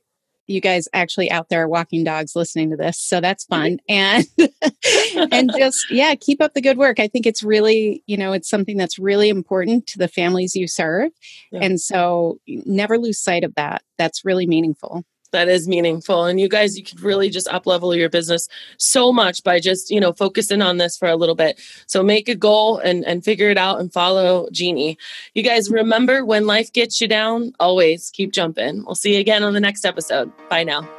you 0.49 0.61
guys 0.61 0.87
actually 0.93 1.29
out 1.31 1.49
there 1.49 1.67
walking 1.67 2.03
dogs 2.03 2.35
listening 2.35 2.69
to 2.71 2.75
this 2.75 2.99
so 2.99 3.21
that's 3.21 3.45
fun. 3.45 3.79
And 3.87 4.25
and 5.31 5.51
just 5.57 5.89
yeah 5.91 6.15
keep 6.15 6.41
up 6.41 6.53
the 6.53 6.61
good 6.61 6.77
work. 6.77 6.99
I 6.99 7.07
think 7.07 7.25
it's 7.25 7.43
really 7.43 8.03
you 8.07 8.17
know 8.17 8.33
it's 8.33 8.49
something 8.49 8.77
that's 8.77 8.99
really 8.99 9.29
important 9.29 9.87
to 9.87 9.97
the 9.97 10.07
families 10.07 10.55
you 10.55 10.67
serve. 10.67 11.11
Yeah. 11.51 11.59
and 11.63 11.79
so 11.79 12.39
never 12.47 12.97
lose 12.97 13.19
sight 13.19 13.43
of 13.43 13.55
that. 13.55 13.83
That's 13.97 14.25
really 14.25 14.47
meaningful 14.47 15.03
that 15.31 15.47
is 15.47 15.67
meaningful. 15.67 16.25
And 16.25 16.39
you 16.39 16.49
guys 16.49 16.77
you 16.77 16.83
could 16.83 17.01
really 17.01 17.29
just 17.29 17.47
up 17.47 17.65
level 17.65 17.95
your 17.95 18.09
business 18.09 18.47
so 18.77 19.11
much 19.11 19.43
by 19.43 19.59
just 19.59 19.89
you 19.89 19.99
know 19.99 20.13
focusing 20.13 20.61
on 20.61 20.77
this 20.77 20.97
for 20.97 21.07
a 21.07 21.15
little 21.15 21.35
bit. 21.35 21.59
So 21.87 22.03
make 22.03 22.29
a 22.29 22.35
goal 22.35 22.77
and 22.77 23.05
and 23.05 23.23
figure 23.23 23.49
it 23.49 23.57
out 23.57 23.79
and 23.79 23.91
follow 23.91 24.47
jeannie. 24.51 24.97
You 25.33 25.43
guys 25.43 25.69
remember 25.69 26.25
when 26.25 26.45
life 26.45 26.71
gets 26.73 27.01
you 27.01 27.07
down 27.07 27.53
always 27.59 28.09
keep 28.11 28.31
jumping. 28.31 28.83
We'll 28.85 28.95
see 28.95 29.15
you 29.15 29.19
again 29.19 29.43
on 29.43 29.53
the 29.53 29.59
next 29.59 29.85
episode. 29.85 30.31
Bye 30.49 30.63
now 30.63 30.98